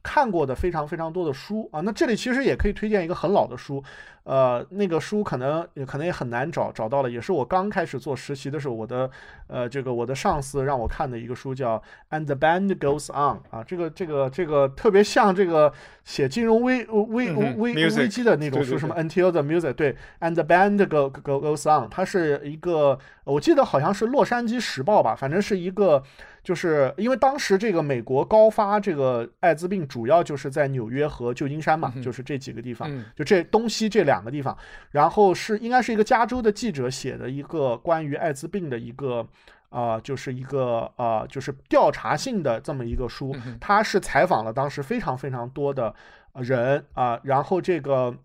[0.03, 1.81] 看过的非常非常多的书啊。
[1.81, 3.83] 那这里其实也可以推荐一个很老的书，
[4.23, 9.09] 呃，那个书可能也可能也很难找找到了，也是我刚开始做实习的时候，我的
[9.47, 11.77] 呃这个我的上司让我看的一个书，叫
[12.11, 15.71] 《And the Band Goes On》啊，这个这个这个特别像这个
[16.03, 26.03] 写金融危危危危机的那种书，什么《Until the Music》对，《And the Band Go Go Goes On》，它是一个我记得好像是洛杉矶时报吧，反正是一个，
[26.43, 34.57] 就是因为当时这个美国高发这个艾滋病，主要就是在纽约和旧金山嘛，就是这几个地方，就这东西这两个地方。
[34.91, 39.25] 然后是应该是一个加州的记者写的一个关于艾滋病的一个，
[39.69, 43.35] 呃，就是一个呃，就是调查性的这么一个书。
[43.61, 45.93] 他是采访了当时非常非常多的
[46.35, 48.15] 人啊，然后这个。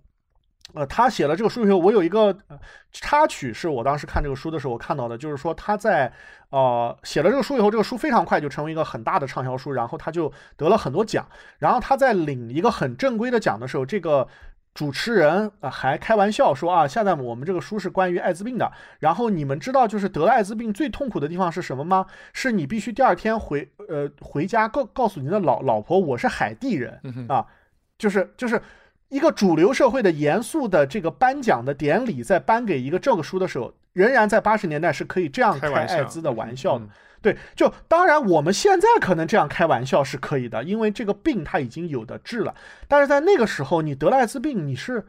[0.75, 2.37] 呃，他写了这个书以后，我有一个
[2.93, 6.12] 插曲，是我当时看这个书的时候我看到的，就是说他在
[6.51, 11.27] 呃写了这个书以后，这个书非常快就成为一个很大的畅销书，然后他就得了很多奖。
[11.59, 14.29] 然后他在领一个很正规的奖的时候，这个
[14.75, 22.05] 主持人啊还开玩笑说啊，现在我们这个书是关于艾滋病的，然后你们知道就是得了艾滋病最痛苦的地方是什么吗？
[22.35, 27.47] 是你必须第二天回呃回家告告诉你的老老婆我是海地人啊，
[27.97, 28.61] 就是就是。
[29.09, 36.86] 一个主流社会的严肃的这个颁奖的典礼，在颁给一个这个书的时候，仍然在八十年代是可以这样开艾滋的玩笑的。
[37.20, 42.54] 对，就当然我们现在可能这样开玩笑是可以的，因为这个病它已经有的治了。
[42.86, 45.06] 但是在那个时候，你得了艾滋病，你是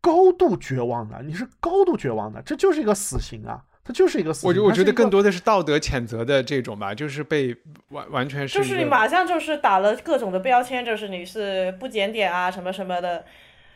[0.00, 3.64] 高度绝望的，你是高度绝望的，这就是一个死刑啊。
[3.90, 7.56] 它就是一个死，我我觉得更多的是道德谴责的这种吧，就是被
[7.88, 13.24] 完完全是，就是你马上就是打了各种的标签，就是你是不检点啊，什么什么的。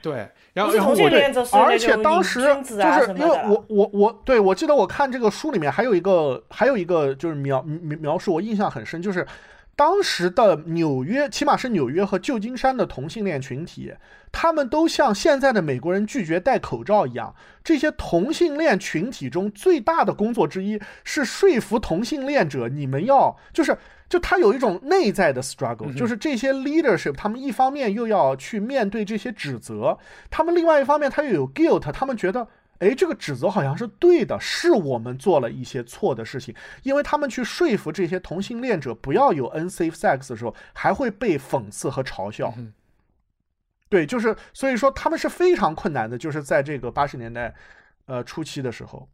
[0.00, 9.26] 对，然后然后我而且当时就是因为我我我对我记得我看这个书里面还有一个还有一个就是描描描述我印象很深，就是
[9.74, 13.92] 当时的纽约，起码是纽约和旧金山的同性恋群体。
[14.36, 17.32] 他们都像现在的美国人拒绝戴口罩一样，
[17.62, 23.78] 这些同性恋群体中最大的工作之一是说服同性恋者，你们要就是
[24.08, 29.96] 就他有一种内在的 struggle，就是这些 leadership，他们一方面又要去面对这些指责，
[30.28, 32.46] 他们另外一方面他又有 guilt，他们觉得，
[32.80, 42.52] 哎，这个指责好像是对的，是我们做了一些错的事情，因为他们去说服这些同性恋者不要有 unsafe sex 的时候，还会被讽刺和嘲笑。
[43.94, 47.54] 对，就是所以说他们是非常困难的，就是在这个八十年代，
[48.06, 49.08] 呃初期的时候，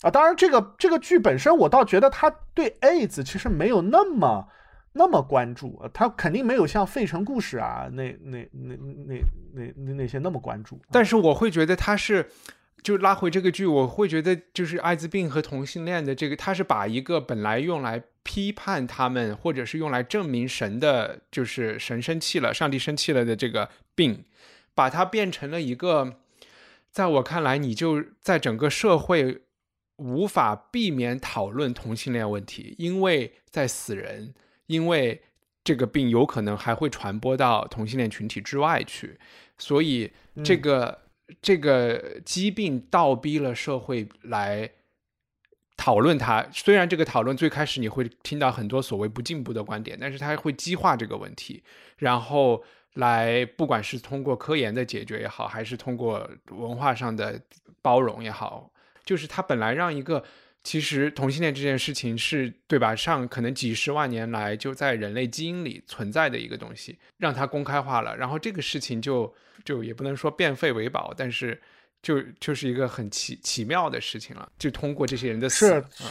[0.00, 4.48] 啊，当然这个这个剧本身，我倒觉得他对 AIDS 其实没有那么
[4.94, 12.30] 那么关注，他肯定没有像《费城故事》啊那那那那那那那些那么关注，但是我会觉得他是。
[12.82, 24.24] 就拉回这个剧，我会觉得就是艾滋病和同性恋的这个，他是把一个本来用来批判他们，或者是用来证明神的，就是神生气了，上帝生气了的这个病，
[24.74, 26.16] 把它变成了一个，
[26.90, 29.42] 在我看来，你就在整个社会
[29.98, 34.34] 无法避免讨论同性恋问题，因为在死人，
[34.66, 35.22] 因为
[35.62, 39.20] 这个病有可能还会传播到同性恋群体之外去，
[39.56, 40.10] 所以
[40.42, 41.00] 这个。
[41.40, 44.70] 这个疾病倒逼了社会来
[45.76, 46.46] 讨论它。
[46.52, 51.62] 虽然这个讨论最开始你会听到很多所谓不进步的观点，但是它会激化这个问题，
[51.96, 52.62] 然后
[52.94, 57.40] 来不管是通过科研的解决也好，还是通过文化上的
[57.80, 58.70] 包容也好，
[59.04, 60.22] 就是它本来让一个
[60.64, 62.94] 其实同性恋这件事情是对吧？
[62.94, 69.34] 上可能几十万年来就在人类基因里存在的一个东西，让它公开化了，然后这个事情就
[69.64, 71.60] 就也不能说变废为宝，但是
[72.00, 74.48] 就就是一个很奇奇妙的事情了。
[74.56, 76.06] 就通过这些人的死，是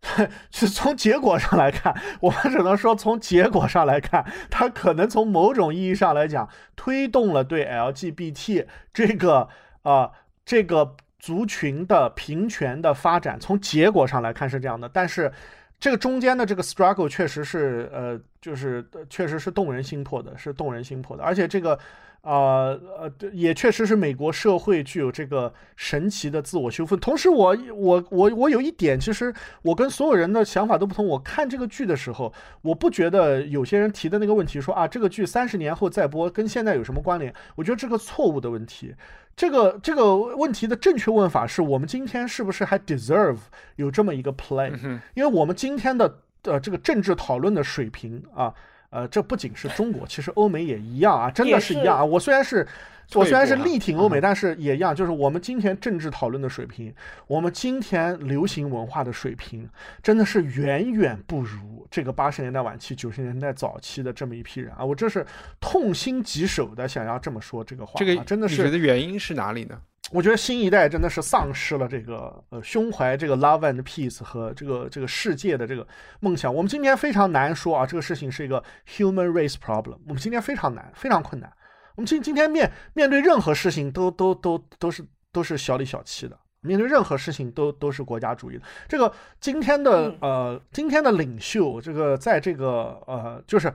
[0.00, 9.50] 是， 是从结果上来看，我们只能说从结果上来看，它可能从某种意义上来讲，推动了对 LGBT 这个
[9.82, 10.10] 啊
[10.46, 10.96] 这个。
[11.22, 15.32] 族群的平权的发展，从结果上来看是这样的，但是
[15.80, 21.78] 这个中间的这个 struggle 确实是，呃，就是确实是动人心魄的，是动人心魄的，而且这个。
[22.22, 26.96] 啊呃，也确实是美国社会具有这个神奇的自我修复。
[26.96, 31.04] 同时，我我我我有一点，其实我跟所有人的想法都不同。
[31.04, 37.34] 我看这个剧的时候，我不觉得有些人提的那个问题说啊，这个剧三十年后再播跟现在有什么关联？
[37.56, 38.94] 我觉得这个错误的问题。
[39.34, 43.38] 这个这个问题的正确问法是我们今天是不是还 deserve
[43.74, 44.70] 有这么一个 play？
[45.14, 48.54] 因为我们今天的呃这个政治讨论的水平啊。
[48.92, 52.04] 呃，这不仅是中国，其实欧美也一样啊，真的是一样啊。
[52.04, 52.66] 我虽然是，
[53.14, 56.94] 我虽然是力挺欧美，但是也一样，就是我们今天政治讨论的水平，
[57.26, 59.66] 我们今天流行文化的水平，
[60.02, 64.84] 真的是远远不如这个八十年代晚期、九十年代早期的这么一批人啊。
[64.84, 65.26] 我这是
[65.58, 68.56] 痛心疾首的想要这么说这个话，这个真的是。
[68.56, 69.80] 你觉得原因是哪里呢？
[70.12, 75.86] 我觉得新一代真的是丧失了这个呃胸怀这个 love and peace 和这个这个世界的这个
[76.20, 76.54] 梦想。
[76.54, 79.96] 我们今天非常难说啊，这个事情是一个 human race problem。
[80.06, 81.50] 我们今天非常难，非常困难。
[81.96, 85.02] 我们今今天面面对任何事情都都都都是
[85.32, 88.62] 都是小里小气的，面对任何事情都都是国家主义的。
[88.86, 89.10] 这个
[89.40, 93.72] 今天的呃今天的领袖，这个在这个呃就是。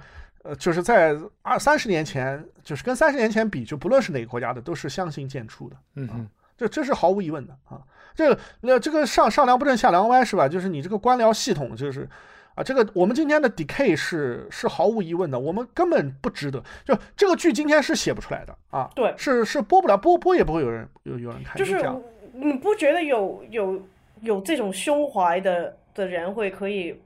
[0.48, 5.76] 呃，就是在二三十年前，就是跟三十年前比，就不论是哪个国家的，都是相形见绌的。
[5.96, 7.82] 嗯嗯，这这是毫无疑问的啊。
[8.16, 10.48] 这个那这个上上梁不正下梁歪是吧？
[10.48, 12.10] 就是你这个官僚系统，就是
[12.56, 16.64] 啊，这个我们今天的 decay 是是毫无疑问的，我们根本不值得。
[16.86, 18.90] 就这个剧今天是写不出来的啊。
[18.96, 21.58] 对，是是播不了，播播也不会有人有有人看。
[21.58, 21.78] 就是
[22.32, 23.86] 你不觉得有有
[24.22, 26.98] 有这种胸怀的的人会可以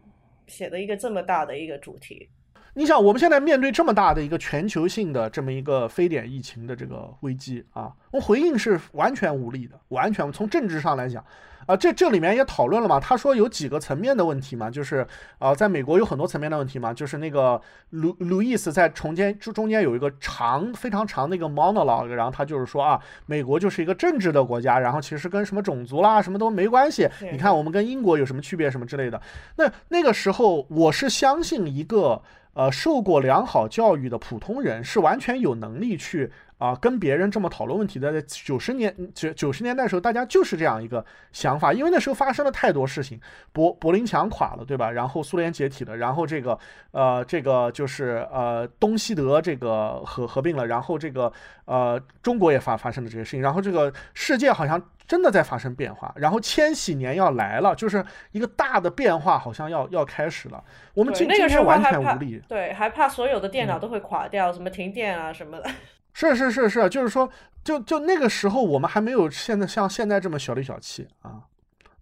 [0.45, 2.29] 写的一个这么大的一个主题？
[2.73, 11.23] 你想，我们现在面对这么大的一个全球性的这么一个非典疫情的这个危机啊，我回应是完全无力的，完全从政治上来讲。
[11.67, 12.99] 啊，这这里面也讨论了嘛？
[12.99, 15.05] 他说有几个层面的问题嘛，就是
[15.37, 17.61] 啊，在美国有很多层面的问题嘛，就是那个
[17.91, 27.07] 路路易斯在中间中中间有一个长非常长的一个 monologue，然后他就是说啊，美国就是一个政治的国家，然后其实跟什么种族啦什么都没关系。
[27.31, 29.21] 你看我们跟英国有什么区别什么之类的。
[29.57, 32.19] 那那个时候我是相信一个
[32.53, 36.31] 呃受过良好教育的普通人是完全有能力去。
[36.61, 43.19] 啊，跟别人这么讨论问题的，九十年九九十年代的时候，大家就是这样一个想法，因为那时候发生了太多事情，
[43.51, 44.91] 柏柏林墙垮了，对吧？
[44.91, 46.55] 然后苏联解体了，然后这个
[46.91, 51.33] 呃，这个就是呃东西德这个合合并了，然后这个
[51.65, 60.63] 呃中国也发发生了这些事情，然后这个世界好像真的在发生变化，然后千禧年要来了，就是一个大的变化好像要要开始了。
[60.93, 65.67] 我们今今天完全无力，对，还怕所有的电脑都会垮掉，什么停电啊什么的。
[66.13, 67.29] 是是是是，就是说，
[67.63, 71.43] 就就那个时候，我们还没有现在像现在这么小里小气啊。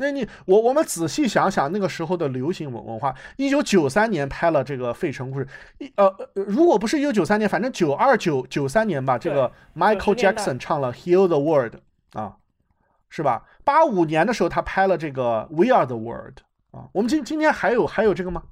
[0.02, 5.46] 那你我我们仔细想想，那个时候的流行文文化，一九九三年拍了这个《费城故事》，
[5.78, 11.76] 一呃，如果不是一九九三年，反正九二九九三年吧，这个 Michael Jackson 唱了《Heal the World》
[12.20, 12.38] 啊，
[13.10, 13.44] 是吧？
[13.66, 16.38] 八五年的时候，他拍了这个《We Are the World》
[16.78, 16.88] 啊。
[16.94, 18.44] 我们今今天还有还有这个吗？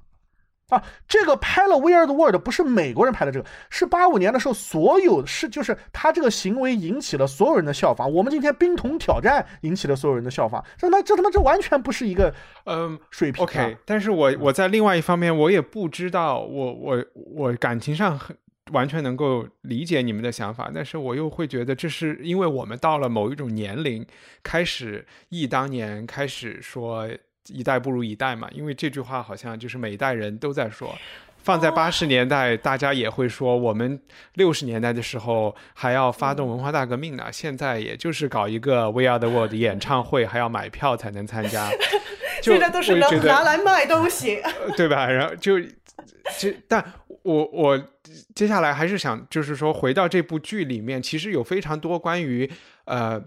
[0.68, 8.12] 啊，这个拍了《We Are the World》不是美国人拍的，这个是八五年的时候，所有是就是他这个行为引起了所有人的效仿。
[8.12, 13.42] 我们今天冰桶挑战引起了所有人的效仿，这他妈这他妈这完全不是一个嗯水平。
[13.42, 18.36] OK，但是我我在另外一方面，我也不知道，我我我感情上很
[18.72, 24.06] 完全能够理解你们的想法，但是我又会觉得这是因为我们到了某一种年龄，
[24.42, 27.08] 开始忆当年，开始说。
[27.48, 30.96] 一代不如一代嘛，因为这句话好像就是每一代人都在说。
[31.40, 33.98] 放在八十年代，大家也会说，我们
[34.34, 37.26] 六十年代的时候还要发动文化大革命呢。
[37.32, 41.70] 现在也就是搞一个 We Are the World 演唱会，还要买票才能参加。
[42.42, 44.42] 现在都是拿拿来卖东西，
[44.76, 45.06] 对吧？
[45.06, 45.58] 然后就
[46.38, 46.84] 就，但
[47.22, 47.82] 我我
[48.34, 52.50] 接下来还是想，就是说回到这部剧里面，其实有非常多关于
[52.84, 53.22] 呃。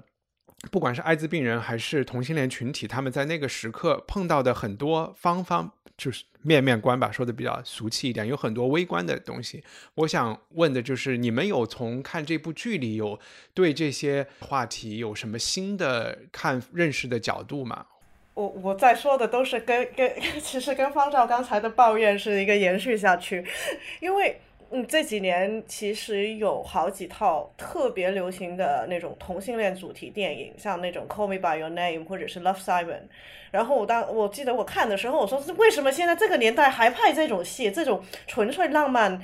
[0.69, 9.63] 不管是艾滋病人还是同性恋群体，他们在那个时刻碰到的很多方方就是面面观吧，说的比较俗气一点，有很多微观的东西。
[9.95, 13.19] 我想问的就是，你们有从看这部剧里有
[13.53, 17.88] 对这些话题有什么新的看认识的角度吗？
[18.33, 20.09] 我我在说的都是跟跟，
[20.41, 23.45] 其实跟方照刚才的抱怨是一个延续下去，
[23.99, 24.39] 因为
[24.72, 32.85] 嗯这几年其实有好几套特别流行的那种同性恋主题电影，像那种《Call Me by Your Name》或者是《Love Simon》，
[33.52, 39.22] 然后我当我记得我看的时候，我说是为什么现在这个年代还拍这种戏，这种纯粹浪漫，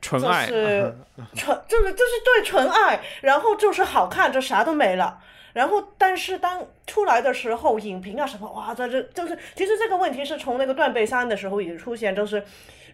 [0.00, 0.94] 纯爱， 就是
[1.34, 5.18] 纯就是就是对纯爱，然后就是好看，就啥都没了。
[5.52, 12.40] 然后，但是当出来的时候，影评啊什么，哇，这这就是，其实这个问题是从那个断背山的时候已经出现，就是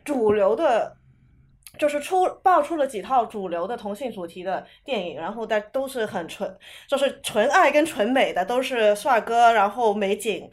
[0.03, 0.97] 主流的，
[1.79, 6.59] 就是出爆出了几套主流的同性主题的电影，然后但都是很纯，
[6.89, 10.49] 就是纯爱跟纯美的，都是帅哥，然后美景，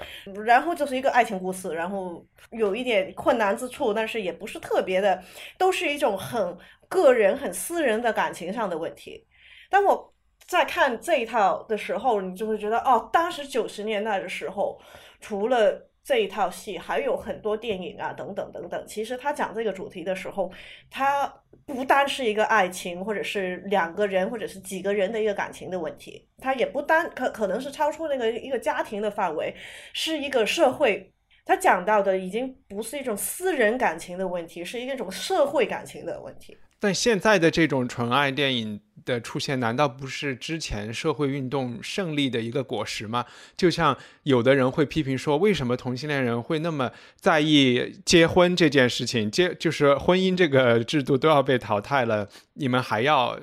[0.45, 5.21] 然后就是一个爱情故事，然后有一点困难之处，但是也不是特别的，
[5.57, 9.25] 都是一种很个人、很私人的感情上的问题。
[9.69, 10.11] 当我。
[10.45, 14.77] 在看这一套的时候，你就会觉得哦，当时九十年代的时候，
[15.21, 18.83] 除了这一套戏，还有很多电影啊，等等等等。
[18.85, 20.51] 其实他讲这个主题的时候，
[20.91, 21.33] 他
[21.65, 29.55] 不单是一个爱情，或者是两个人，或者是几个人的一个感情的问题，他也不单可可能是超出那个一个家庭的范围，
[29.93, 31.09] 是一个社会。
[31.45, 36.57] 他讲到的已经不是一种私人感情的问题，是一种社会感情的问题。
[36.83, 43.25] 但现在的这种纯爱电影的出现，难道不是之前社会运动胜利的一个果实吗？
[43.55, 49.31] 就像有的人会批评说，为什么同性恋人会那么在意结婚这件事情？
[49.31, 53.39] 结就是婚姻这个制度都要被淘汰了，你们还要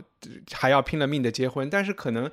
[0.52, 1.70] 还要拼了命的结婚？
[1.70, 2.30] 但是可能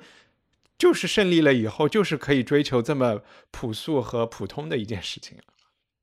[0.76, 5.38] 就是胜利了以后，就是可以追求这么朴素和普通的一件事情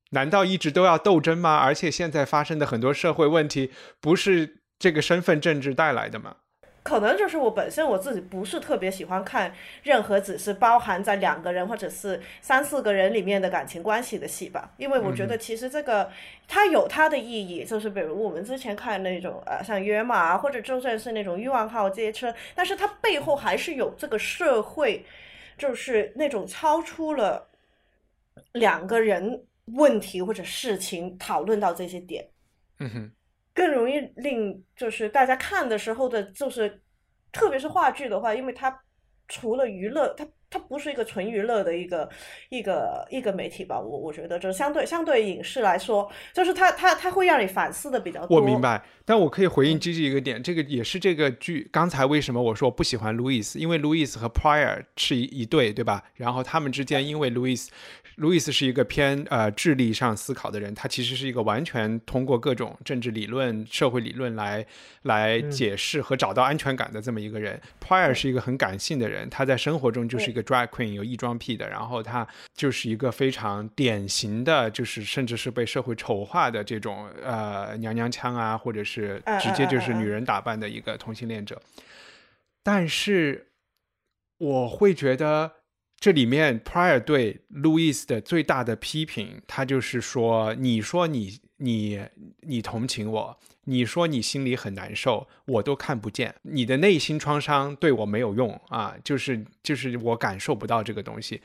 [0.09, 1.57] 难道一直都要斗争吗？
[1.57, 3.69] 而且现在发生的很多社会问题，
[4.01, 4.61] 不是？
[4.85, 6.35] 这个身份政治带来的嘛，
[6.83, 9.51] 可能就是我本身我自己不是特别喜欢看
[9.81, 16.07] 任何只是包含在两个人或者是三四个人里面的感情关系的戏吧，因为我觉得其实这个
[16.47, 25.03] 它有它的意义，就是比如我们之前看那种呃像约马或者就算是那种欲望号街车，但是它背后还是有这个社会，
[25.57, 27.47] 就是那种超出了
[28.51, 32.23] 两个人问题或者事情讨论到这些点，
[32.77, 33.11] 嗯哼。
[33.55, 36.79] 更容易令就是大家看的时候的，就是
[37.31, 38.79] 特别是话剧的话，因为它
[39.27, 42.09] 除了娱乐，它它不是一个纯娱乐的一个
[42.47, 43.77] 一个一个媒体吧？
[43.77, 48.37] 我我觉得就是相对相对影视来说，就是它它它会让你反思的比较多。
[48.37, 56.05] 我明白，但我可以回应 G G 一个点，这个也是这个剧刚才为什么我说我不喜欢 Louis，，因为 Louis 和 Prior 是一一对，对吧？
[56.13, 57.67] 然后他们之间因为 Louis。
[58.17, 64.65] Louis 是一个偏呃智力上思考的人，他其实是一个完全通过各种政治理论、社会理论来
[65.01, 67.59] 来解释和找到安全感的这么一个人。
[67.85, 81.61] Prior 是一个很感性的人，他在生活中就是一个 drag queen，有异装癖的，然后他就是一个非常典型的，就是甚至是被社会丑化的这种呃娘娘腔啊，或者是直接就是女人打扮的一个同性恋者。
[82.63, 83.47] 但是
[84.37, 85.51] 我会觉得。
[85.97, 91.99] 这里面 Prior 对 Louis 的最大的批评，他就是说：“你说你你
[92.41, 101.41] 你同情我，你说你心里很难受，我都看不见你的内心创伤，对我没有用啊，就是就是我感受不到这个东西。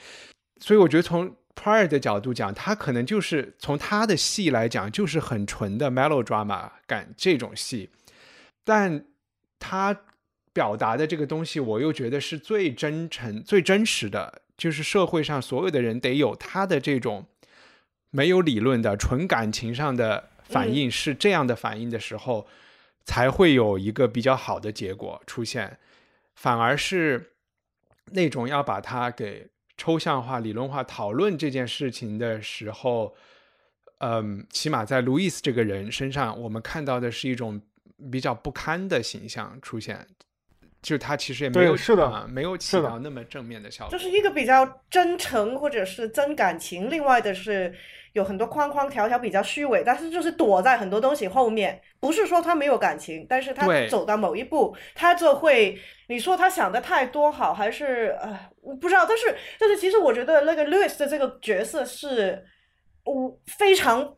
[0.61, 7.91] 所以我觉得从 Prior 的角度讲，他可能就是从他的戏来讲，就是很纯的 melodrama 感这种戏，
[8.65, 9.05] 但
[9.59, 10.03] 他
[10.53, 17.27] 表达的这个东西，我又觉得是最真诚、最真实的。”就是社会上所有的人得有他的这种
[18.11, 22.47] 没有理论的纯感情上的反应，是这样的反应的时候，
[23.05, 25.79] 才会有一个比较好的结果出现。
[26.35, 27.33] 反而是
[28.13, 29.47] 那种要把它给
[29.77, 33.15] 抽象化、理论化讨论这件事情的时候，
[33.99, 37.61] 嗯，起码在路易斯这个人身上，我们看到的是一种
[38.11, 40.07] 比较不堪的形象出现。
[40.83, 43.93] 就他其实也没有是的，没有起到那么正面的效果。
[43.93, 47.75] 就是一个比较真诚或者是真感情，另外的是
[48.13, 51.81] 有很多框框条条比较虚伪，但是就是躲在很多东西后面。
[51.99, 55.79] 不是说他没有感情，但是他走到某一步，他就会
[56.09, 59.05] 你说他想的太多好，还是呃我不知道。
[59.07, 62.45] 但是但是其实我觉得那个 Louis 的这个角色是，
[63.05, 64.17] 我非常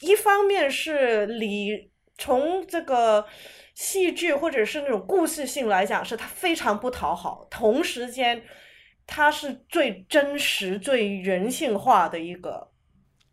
[0.00, 3.26] 一方面是理从这个。
[3.74, 7.44] 戏剧或者是那种故事性来讲，是他非常不讨好。
[7.50, 8.40] 同时间，
[9.04, 12.70] 他是最真实、最人性化的一个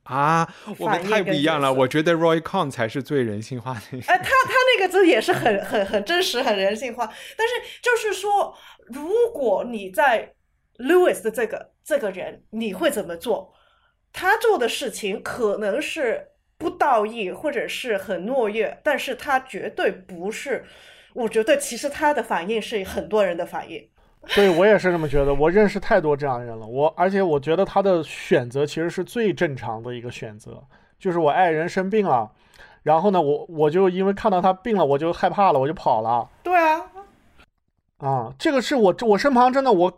[0.03, 0.47] 啊，
[0.77, 1.71] 我们太不一样了。
[1.71, 3.97] 我觉得 Roy Con 才是最人性化的。
[4.07, 7.05] 哎，他他那个字也是很很很真实、很人性化。
[7.37, 8.57] 但是就是说，
[8.87, 10.33] 如果你在
[10.77, 13.53] Lewis 的这个这个人，你会怎么做？
[14.11, 20.65] 他做的事情可能是不道义或者是很懦弱，但是他绝对不是。
[21.13, 23.90] 我觉得其实他的反应是很多人的反应。
[24.35, 25.33] 对我也是这么觉得。
[25.33, 26.65] 我认识太多这样的人了。
[26.65, 30.63] 我而且我觉得他的选择其实是最正常的一个选择，
[30.99, 32.31] 就是我爱人生病了，
[32.83, 36.29] 然后呢，我我就因为看到他病了，我就害怕了，我就跑了。
[36.43, 36.81] 对啊。
[37.97, 39.91] 啊，这个是我我身旁真的我。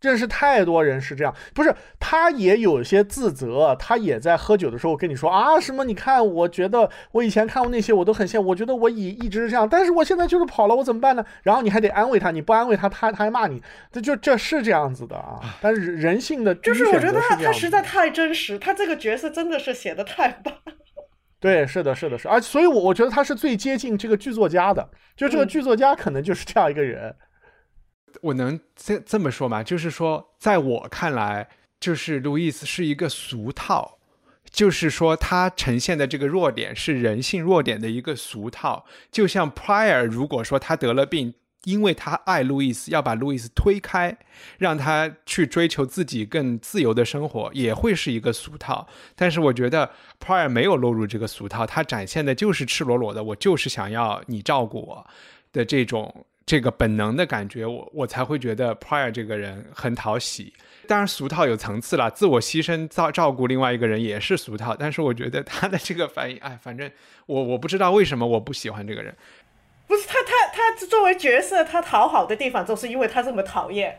[0.00, 5.84] 认识太多人是这样，不是他也有些自责，他也在喝酒的时候跟你说啊什么？
[5.84, 11.24] 你看，我觉得我以前看过那些，我都很羡慕，我觉得我以一直是这样，但是我现在就是跑了，我怎么办呢？
[11.42, 15.40] 然后你还得安慰他，你不安慰他，他他还骂你，这就这是这样子的啊。
[15.60, 20.52] 但是人性的就是我觉得他他实在太真实，他这个角色真的是写的太棒。
[21.38, 27.14] 对，是的，是的，是啊，所以我我觉得他是最接近这个剧作家的，就这个剧作家可能就是这样一个人。
[28.20, 29.62] 我能这这么说吗？
[29.62, 31.48] 就是说，在我看来，
[31.80, 33.98] 就是路易斯是一个俗套，
[34.50, 38.84] 就是说他呈现的这个弱点是人性弱点的一个俗套。
[39.10, 41.34] 就像 Prior，如果说他得了病，
[41.64, 44.18] 因为他爱路易斯，要把路易斯推开，
[44.58, 48.86] 让他去追求自己更自由的生活，也会是一个俗套。
[49.14, 55.06] 但是我觉得 Prior 没有落入这个俗套，他展现的就是赤裸裸的，我就是想要你照顾我
[55.52, 56.26] 的这种。
[56.44, 60.52] 这个本能的感觉，我我才会觉得 Prior 这个人很讨喜。
[60.88, 64.74] 当然，俗套有层次了，自我牺牲照照顾另外一个人也是俗套。
[64.76, 66.90] 但是我觉得他的这个反应，哎，反正
[67.26, 69.14] 我我不知道为什么我不喜欢这个人。
[69.86, 73.96] 不是他他他作为角色，他讨好的地方就是因为他这么讨厌。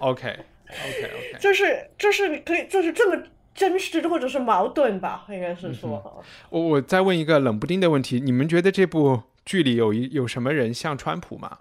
[0.00, 3.22] OK OK OK， 就是就是可以就是这么
[3.54, 6.24] 真实或者是矛盾吧，应该是说。
[6.50, 9.22] 我我再问一个冷不丁的问题，你们觉得这部？
[9.48, 11.60] 剧里有一有什么人像川普吗？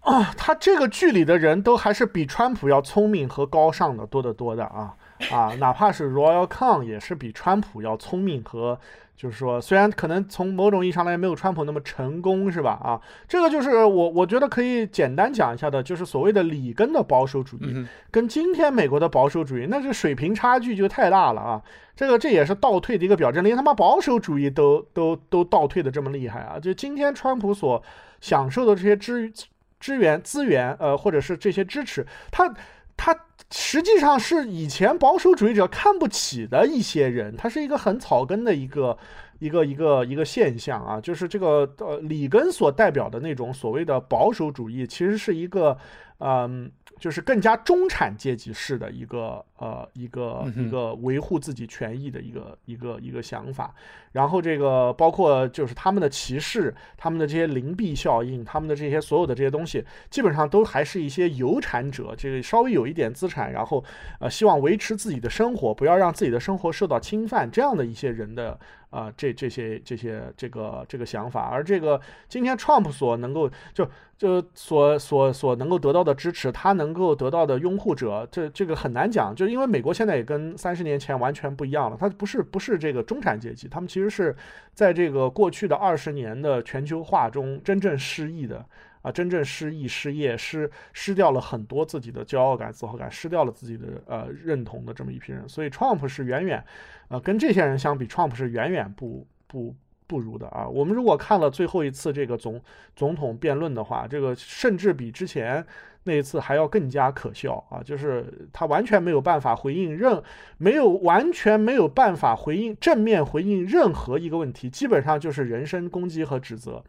[0.00, 4.96] 啊，他这个剧里的人都还是比川普要聪明和高尚的多得多的啊
[5.30, 8.78] 啊，哪怕是 Royal Khan 也是比川普要聪明和。
[9.16, 12.72] 就是说，虽然可能从某种意义上来没有川普那么成功，是吧？
[12.84, 21.62] 啊，这个就是我我觉得可以简单讲一下的，就是所谓的里根的保守主义，跟今天美国的保守主义，那这水平差距就太大了啊！
[21.96, 26.60] 这个这也是倒退的一个表征，连他妈保守主义都都都倒退的这么厉害啊！
[26.60, 27.82] 就今天川普所
[28.20, 29.32] 享受的这些支
[29.80, 32.54] 支援资源，呃，或者是这些支持，他
[32.98, 33.18] 他。
[33.50, 38.96] 实际上是以前保守主义者看不起的一些人，他是一个很草根的一个
[39.38, 45.76] 一个一个一个现象啊，就是这个呃里根所代表的那种所谓的保守主义，其实是一个
[46.18, 46.70] 嗯。
[46.98, 53.74] 就是更加中产阶级式的一个呃一个一个维护自己权益的一个一个一个想法，
[54.12, 63.82] 然后这个包括就是他们的歧视，他们的这些灵璧效应，他们的这些所有的这些东西，基本上都还是一些有产者，这个稍微有一点资产，然后
[64.20, 68.58] 呃希望维持自己的生活，不要让自己的生活受到侵犯，这样的一些人的。
[68.88, 84.34] 啊，这这些这些这个这个想法，而这个今天 Trump 所能够就就所所所能够得到的支持，他能够得到的拥护者，这这个很难讲，就因为美国现在也跟三十年前完全不一样了，他不是不是这个中产阶级，他们其实是
[84.72, 88.64] 在这个过去的二十年的全球化中真正失意的
[89.02, 96.64] 啊，真正失意、失业、失失掉了很多自己的骄傲感、自豪感，失掉了自己的呃认同的这么一批人，所以 Trump 是远远。
[97.08, 99.74] 呃，跟这些人相比，Trump 是远远不不
[100.06, 100.66] 不如的啊。
[100.66, 102.60] 我们如果看了最后一次这个总
[102.94, 105.64] 总统辩论的话，这个甚至比之前
[106.04, 107.82] 那一次还要更加可笑啊！
[107.82, 110.22] 就是他完全没有办法回应任，
[110.58, 116.82] 没有完全没有办法回应正面回应任何一个问题，基本上就是人身攻击和指责。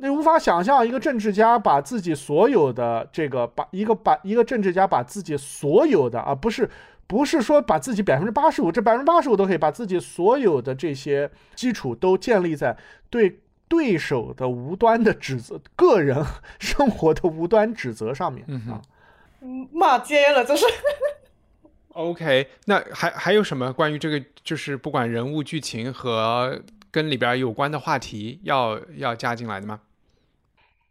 [0.00, 6.68] 你无法想象一个政治家把自己所有的这个把一个把一个政治家把自己所有的啊不是。
[7.06, 12.76] 不是说把自己百分之八十五，这百分之八十五都可以把自己所有的这些基础都建立在
[13.10, 16.24] 对对手的无端的指责、个人
[16.58, 18.80] 生活的无端指责上面啊，
[19.70, 20.64] 骂街了，这是。
[21.90, 24.22] OK，那还还有什么关于这个？
[24.42, 26.60] 就是不管人物、剧情和
[26.90, 29.80] 跟里边有关的话题，要要加进来的吗？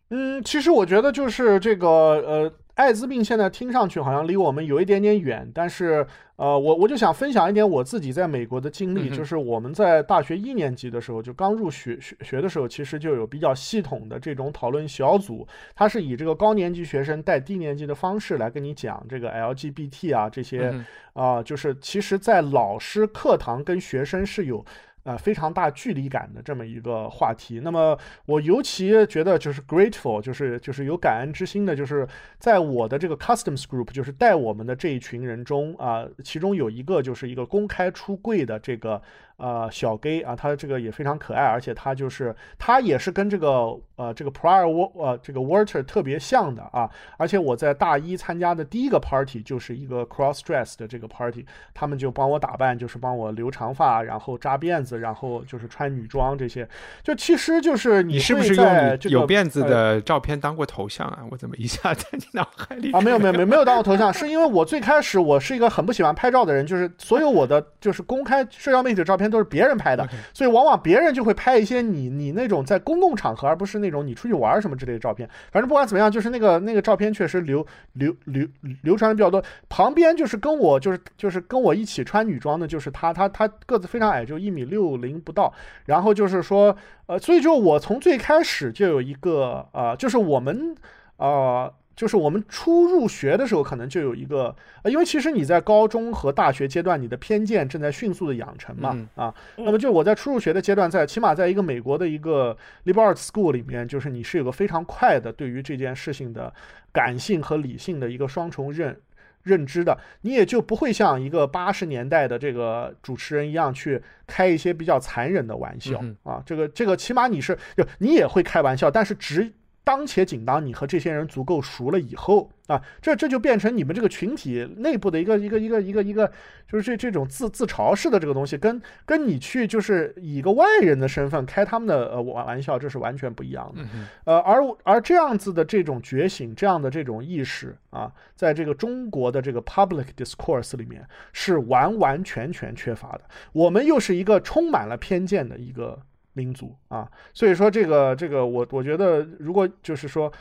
[0.10, 2.53] 嗯，其实我觉得就是这个呃。
[2.76, 6.06] 艾滋病现在听上去好像离我们有一点点远，但是，
[6.38, 20.74] 呃，我我就想分享一点我自己在美国的经历，就是我们在大学一年级的时候，就刚入学学学的时候，其实就有比较系统的这种讨论小组，它是以这个高年级学生带低年级的方式来跟你讲这个 LGBT 啊这些，
[21.14, 24.66] 啊，就是其实在老师课堂跟学生是有。
[25.03, 27.59] 啊，非常大距离感的这么一个话题。
[27.61, 32.07] 那么我尤其觉得就是 grateful，就是就是有感恩之心的，就是
[32.39, 39.01] 在我的这个 customs group，就是带我们的这一群人中啊，其中有一个就是一个公开出柜的这个。
[39.38, 46.89] 呃，小 gay 啊，他这个也非常可爱，而且他就是他也是跟这个呃这个 prior 呃这个 water 特别像的啊。
[47.18, 56.68] 而且我在大一参加的第一个 party 就是一个 cross dress 的这个 party，他们就帮我打扮，就是帮我留长发，然后扎辫子，然后就是穿女装这些。
[57.01, 58.65] 就其实就是你是不是用
[59.10, 61.19] 有辫子的照片当过头像啊？
[61.31, 63.01] 我怎么一下 在你脑海里啊？
[63.01, 69.23] 没有没有没有没有当过头像， 是因为我最开始我是一个很不喜欢拍照的人，就是所有我的就是公开社交媒体的照片。
[69.30, 75.30] 都是别人拍的，所以往往别人就会拍一些你你那种在公共场合，而不是那种你出去玩什么之类的照片。
[75.52, 78.48] 反正不管怎么样，就是那个那个照片确实流流流
[78.82, 79.44] 流传的比较多。
[79.70, 85.54] 旁边就是跟我就是就是跟我一起穿女装的，就是他他他个子非常矮，就一米六零不到。
[85.86, 86.76] 然后就是说，
[87.08, 90.76] 呃，所以就我从最开始就有一个呃，就是我们
[91.18, 91.74] 呃。
[91.95, 106.52] 就是我们初入学的时候，可能就有一个，呃，因为其实你在高中和大学阶段，你的偏见正在迅速的养成嘛，啊，那么就我在初入学的阶段，在起码在一个美国的一个 liberal arts school 里面，就是你是有个非常快的对于这件事情的
[106.91, 108.99] 感性和理性的一个双重认
[109.44, 119.53] 认知的，你也就不会像一个八十年代的这个主持人一样去开一些比较残忍的玩笑啊，这个这个起码你是就你也会开玩笑，但是只。
[119.84, 126.31] 当且仅当你和这些人足够熟了以后啊，这这就变成你们这个群体内部的一个一个一个一个一个，
[126.72, 133.81] 就是这这种自自嘲式的这个东西，跟跟你去就是以一个外人的身份开他们的呃玩玩笑，这是完全不一样的。
[134.23, 143.22] 呃，而而这样子的这种觉醒，这样的这种意识啊，在这个中国的这个 public discourse 里面是完完全全缺乏的。
[143.51, 145.99] 我们又是一个充满了偏见的一个。
[146.34, 150.31] 民族啊，所以说这个这个我我觉得，如果就是说，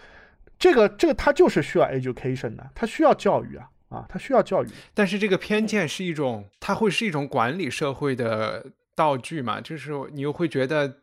[0.59, 4.69] 这个这个他就是需要 education 的，他需要教育啊啊，他需要教育。
[4.95, 8.65] 但是这个偏见是一种，它会是一种管理社会的
[8.95, 9.61] 道具嘛？
[9.61, 11.01] 就是你又会觉得，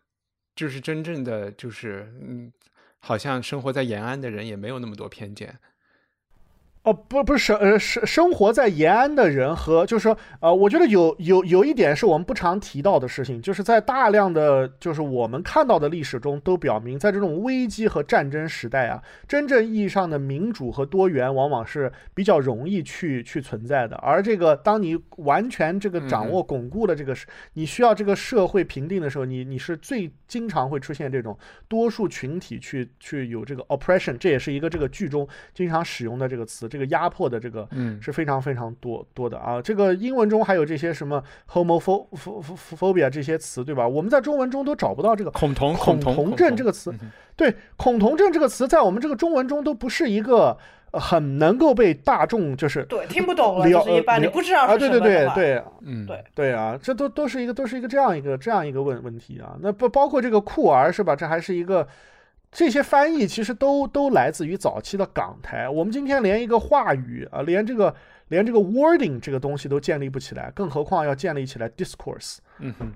[0.56, 2.52] 就是真正的就是嗯，
[2.99, 5.60] 好像生活在延安的人也没有那么多偏见。
[6.90, 23.95] 哦，不，不是生呃生生活在延安的人和就是说，呃，我觉得有有有一点是我们不常提到的事情，就是在大量的就是我们看到的历史中都表明，在这种危机和战争时代啊，真正意义上的民主和多元往往是比较容易去去存在的。
[23.98, 27.16] 而这个当你完全这个掌握巩固了这个，
[27.53, 31.38] 你需要这个社会评定的时候，你你是最经常会出现这种
[31.68, 36.68] 多数群体去去有这个 oppression，这也是一个这个剧中经常使用的这个词。
[36.70, 43.88] 这个压迫的这个嗯是非常非常多多的啊，这个英文中还有这些什么 homophobia 这些词，对吧？
[43.88, 46.92] 我们在中文中都找不到这个恐同恐同症这个词。
[47.36, 50.58] 对，恐同症这个词在我们这个中文中都不是一个
[50.94, 59.56] 很能够被大众就是 对听不懂了，就是一般你不知道啊，对对对对，嗯对对啊，这都都是一个都是一个这样一个这样一个问问题啊。
[59.62, 61.16] 那不包括这个酷儿是吧？
[61.16, 61.88] 这还是一个。
[62.52, 65.70] 这些翻译其实都都来自于早期的港台。
[65.70, 67.96] 我们今天连一个话语啊，连这个
[68.30, 72.38] 连这个 wording 这个东西都建立不起来，更何况要建立起来 discourse。
[72.58, 72.94] 嗯哼，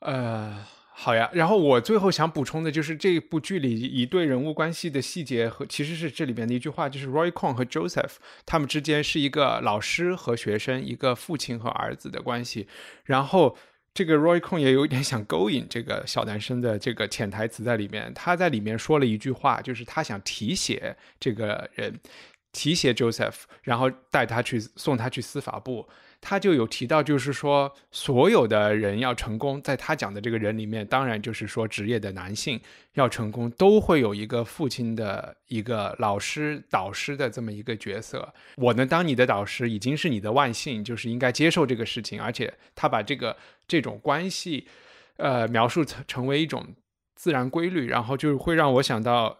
[0.00, 1.30] 呃，好呀。
[1.32, 8.14] 然后我最后想补充的就是这部剧里一对人物关系的细节和其实是这里边的一句话，就是 Roy Kong 和 Joseph
[8.44, 12.66] 他们之间是一个老师和学生，一个父亲和儿子的关系。
[13.04, 13.56] 然后。
[13.92, 18.12] 这个 Roy Cohn 也有一点想勾引这个小男生的这个潜台词在里面。
[18.14, 21.98] 他在里面说了一句话，就是他想提携这个人，
[22.52, 25.88] 提携 Joseph，然后带他去送他去司法部。
[26.20, 32.60] 他就有提到，就是说，所有的人要成功，在他讲的这个人里面，当然就是说，职业的男性
[32.92, 38.34] 要成功，都会有一个父亲的一个老师、导师的这么一个角色。
[38.56, 42.20] 我能当你的导师，已经是你的万幸，就是应该接受这个事情。
[42.22, 43.34] 而且他把这个
[43.66, 44.66] 这种关系，
[45.16, 46.66] 呃，描述成成为一种
[47.14, 49.38] 自然规律，然后就会让我想到，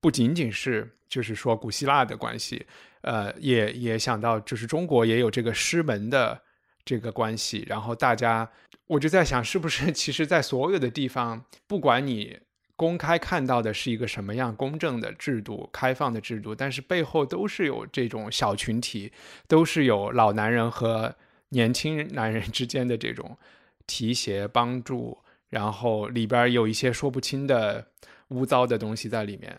[0.00, 2.66] 不仅仅是就是说古希腊的关系。
[3.06, 6.42] 呃，也也想到，就是中国也有这个师门的
[6.84, 8.50] 这个关系，然后大家，
[8.88, 12.36] 我就在想，是不是 其实，在所有的地方，不管你
[12.74, 19.12] 公开看到的是一个什么样公正的制度、开放的制度，但是背后都是有这种小群体，
[19.46, 21.14] 都是有老男人和
[21.50, 23.38] 年轻 男人之间的这种
[23.86, 25.16] 提携、帮助，
[25.48, 27.86] 然后里边有一些说不清的
[28.30, 29.56] 污糟的东西在里面。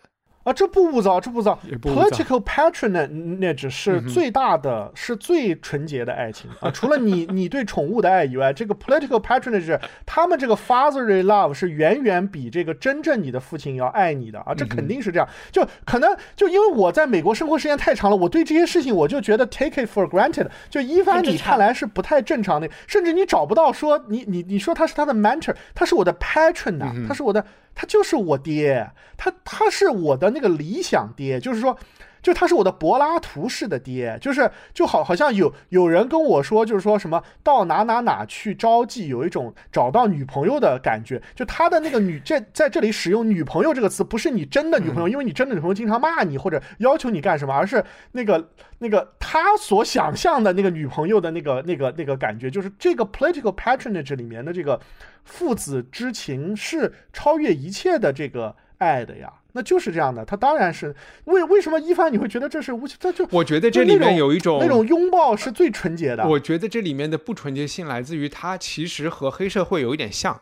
[0.48, 1.58] 啊，这不污糟，这不糟。
[1.82, 6.70] 不污糟 Political patronage 是最大的，是最纯洁的爱情啊！
[6.70, 14.54] 除了你你对宠物的爱以外，这个 political patronage，他们这个 fatherly love 是远远比这个真正你的父亲要爱你的啊！
[14.54, 15.28] 这肯定是这样。
[15.52, 20.48] 就可能就因为我在美国生活时间太长了，我对这些事情我就觉得 take it for granted。
[20.70, 27.44] 就一凡你看来是不太正常的，甚至你找不到说你你你说他是他的 mentor，他是我的 patron 呐，他是我的。
[27.80, 31.78] 他就是我爹，他他是我的那个理想爹，就是说，
[32.22, 41.22] 就他是我的柏拉图式的爹，就是就好好像有有人跟我说，就是说什么到哪哪哪去招妓，有一种找到女朋友的感觉。
[41.34, 54.80] 就他的那个女这在这里使用女朋友这个词，不是你真的女朋友，因为你真的女朋友经常骂你或者要求你干什么，而是那个那个他所想象的那个女朋友的那个那个那个感觉，就是这个 political patronage 里面的这个。
[55.24, 60.24] 父子之情是超越一切的这个爱的呀，那就是这样的。
[60.24, 60.94] 他当然是
[61.24, 62.88] 为为什么一凡你会觉得这是无？
[62.88, 66.26] 他就我觉得这里面有一种那种拥抱是最纯洁的。
[66.26, 70.40] 我觉得这里面的不纯洁性来自于他其实和黑社会有一点像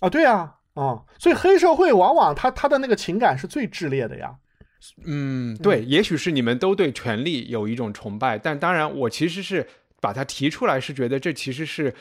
[0.00, 4.34] 啊，对呀，啊，所以黑社会往往他他的那个情感是最炽烈的呀。
[5.04, 9.66] 嗯，对，也许是你们都对权力有一种崇拜，但当然我其实是
[10.00, 11.94] 把它提出来，是觉得这其实是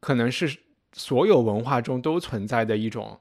[0.00, 0.58] 可能是。
[0.94, 3.20] 所有文化中都存在的一种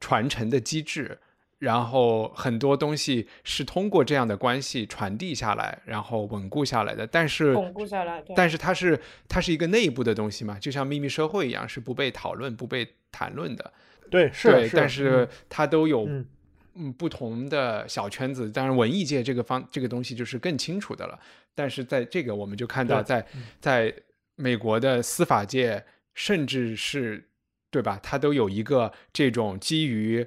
[0.00, 1.20] 传承的机制，
[1.58, 7.06] 然后很多东西是通过这样的关系传递下来，然后稳固下来的。
[7.06, 13.72] 但是稳固下来，但是它是它是一个内部的东西嘛，就像秘密社会一样，是不被讨论、不被谈论的。
[14.10, 16.08] 对，是，但是它都有
[16.74, 18.50] 嗯不同的小圈子。
[18.50, 21.18] 当然，文艺界这个方这个东西就是更清楚的了。
[21.54, 23.26] 但是在这个，我们就看到，在
[23.60, 23.94] 在
[24.36, 25.84] 美国的司法界。
[26.16, 27.28] 甚至是，
[27.72, 27.98] 对吧？
[28.00, 30.24] 它都有一个这种基于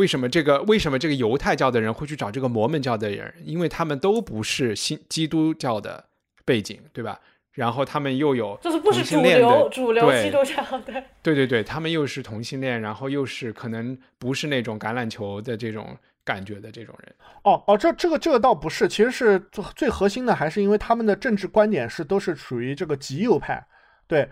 [0.00, 3.34] 为什么这个为什么这个犹太教的人会去找这个摩门教的人？
[3.44, 6.06] 因为他们都不是新基督教的
[6.46, 7.20] 背景，对吧？
[7.52, 15.94] 然后他们又有就是不是主流主流基督教的，对对对，他们又是同性恋，然后又是可能不是那种橄榄球的这种
[16.24, 17.14] 感觉的这种人。
[17.42, 23.66] 哦哦，这这个这个倒不是，其实是最最核心的，还是因为他们的政治观点是都是属于这个极右派，
[24.06, 24.30] 对。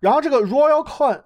[0.00, 1.22] 然后这个 Royal Coin，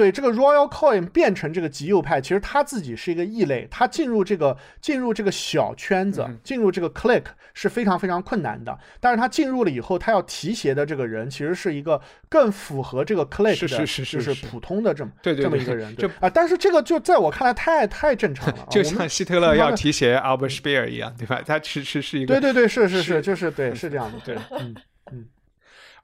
[0.00, 8.78] 对这个 Royal Coin 变成这个极右派，其实他自己是一个异类，他进入这个进入这个小圈子，进入这个 click 是非常非常困难的。
[8.98, 12.00] 但是他进入了以后，他要提携的这个人，其实是一个
[12.30, 15.94] 更符合这个 click 的，就是普通的这么对这么一个人。
[15.96, 21.42] 就啊，但是这个就在我看来太太正常了， 就像希特勒要提携 Albert Speer 一样，对吧？
[21.44, 24.74] 他其实是一个对对对，是是是，就是对， 是这样的，对，嗯
[25.12, 25.26] 嗯。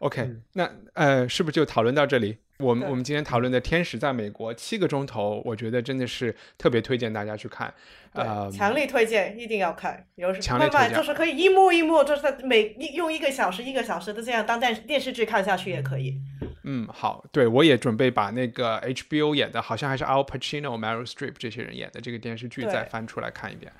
[0.01, 2.37] OK，那呃，是不是就讨论到这里？
[2.59, 7.73] 我们我们今天讨论的《天使在美国》七个钟头，我觉得真的是特别推荐大家去看，
[8.13, 10.07] 呃，强力推荐，一定要看。
[10.15, 16.19] 有什么慢慢就是可以一幕一幕，就是每用一个小时一个小时的这样当电电视剧看下去也可以。
[16.65, 23.71] 嗯，好，对我也准备把那个 HBO 演的，好像还是 Al Pacino、Meryl Streep 这些人演的这个电视剧再翻出来看一遍。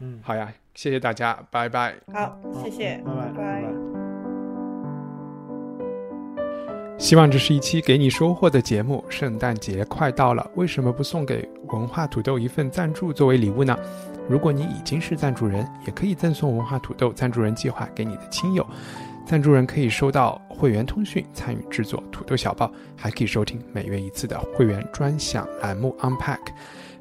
[0.00, 1.94] 嗯，好呀，谢谢大家，拜拜。
[2.12, 3.81] 好，谢谢，拜拜，拜拜。
[7.02, 9.04] 希望这是一期给你收获的节目。
[9.08, 13.76] 圣诞节快到了，为什么不送给文化土豆一份赞助作为礼物呢？
[14.28, 18.64] 如果你已经是赞助人，也可以赠送文化土豆赞助人计划给你的亲友。
[19.26, 26.38] 赞助人可以收到会员通讯，参与制作土豆小报，还可以收听每月一次的会员专享栏目 Unpack。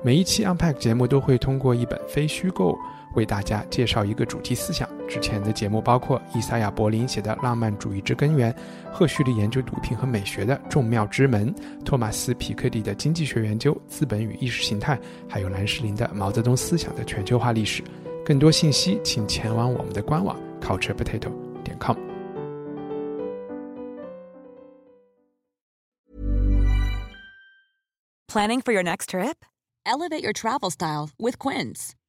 [0.02, 2.76] 每一期 Unpack 节目都会通过一本非虚构。
[3.16, 4.88] 为大家介绍一个主题思想。
[5.08, 8.52] 之前的节目包括伊萨亚·柏林写的《浪漫主义之根源》，
[8.92, 14.96] 赫胥黎研究毒品和美学的《众妙之门》，托马斯·皮克蒂的经济学研究《资本与意识形态》，
[15.28, 17.84] 还有兰士林的《毛泽东思想的全球化历史》。
[18.24, 21.32] 更多信息请前往我们的官网 culturepotato
[21.64, 21.98] 点 com。
[28.32, 29.44] Planning for your next trip?
[29.86, 31.96] Elevate your travel style with Quince.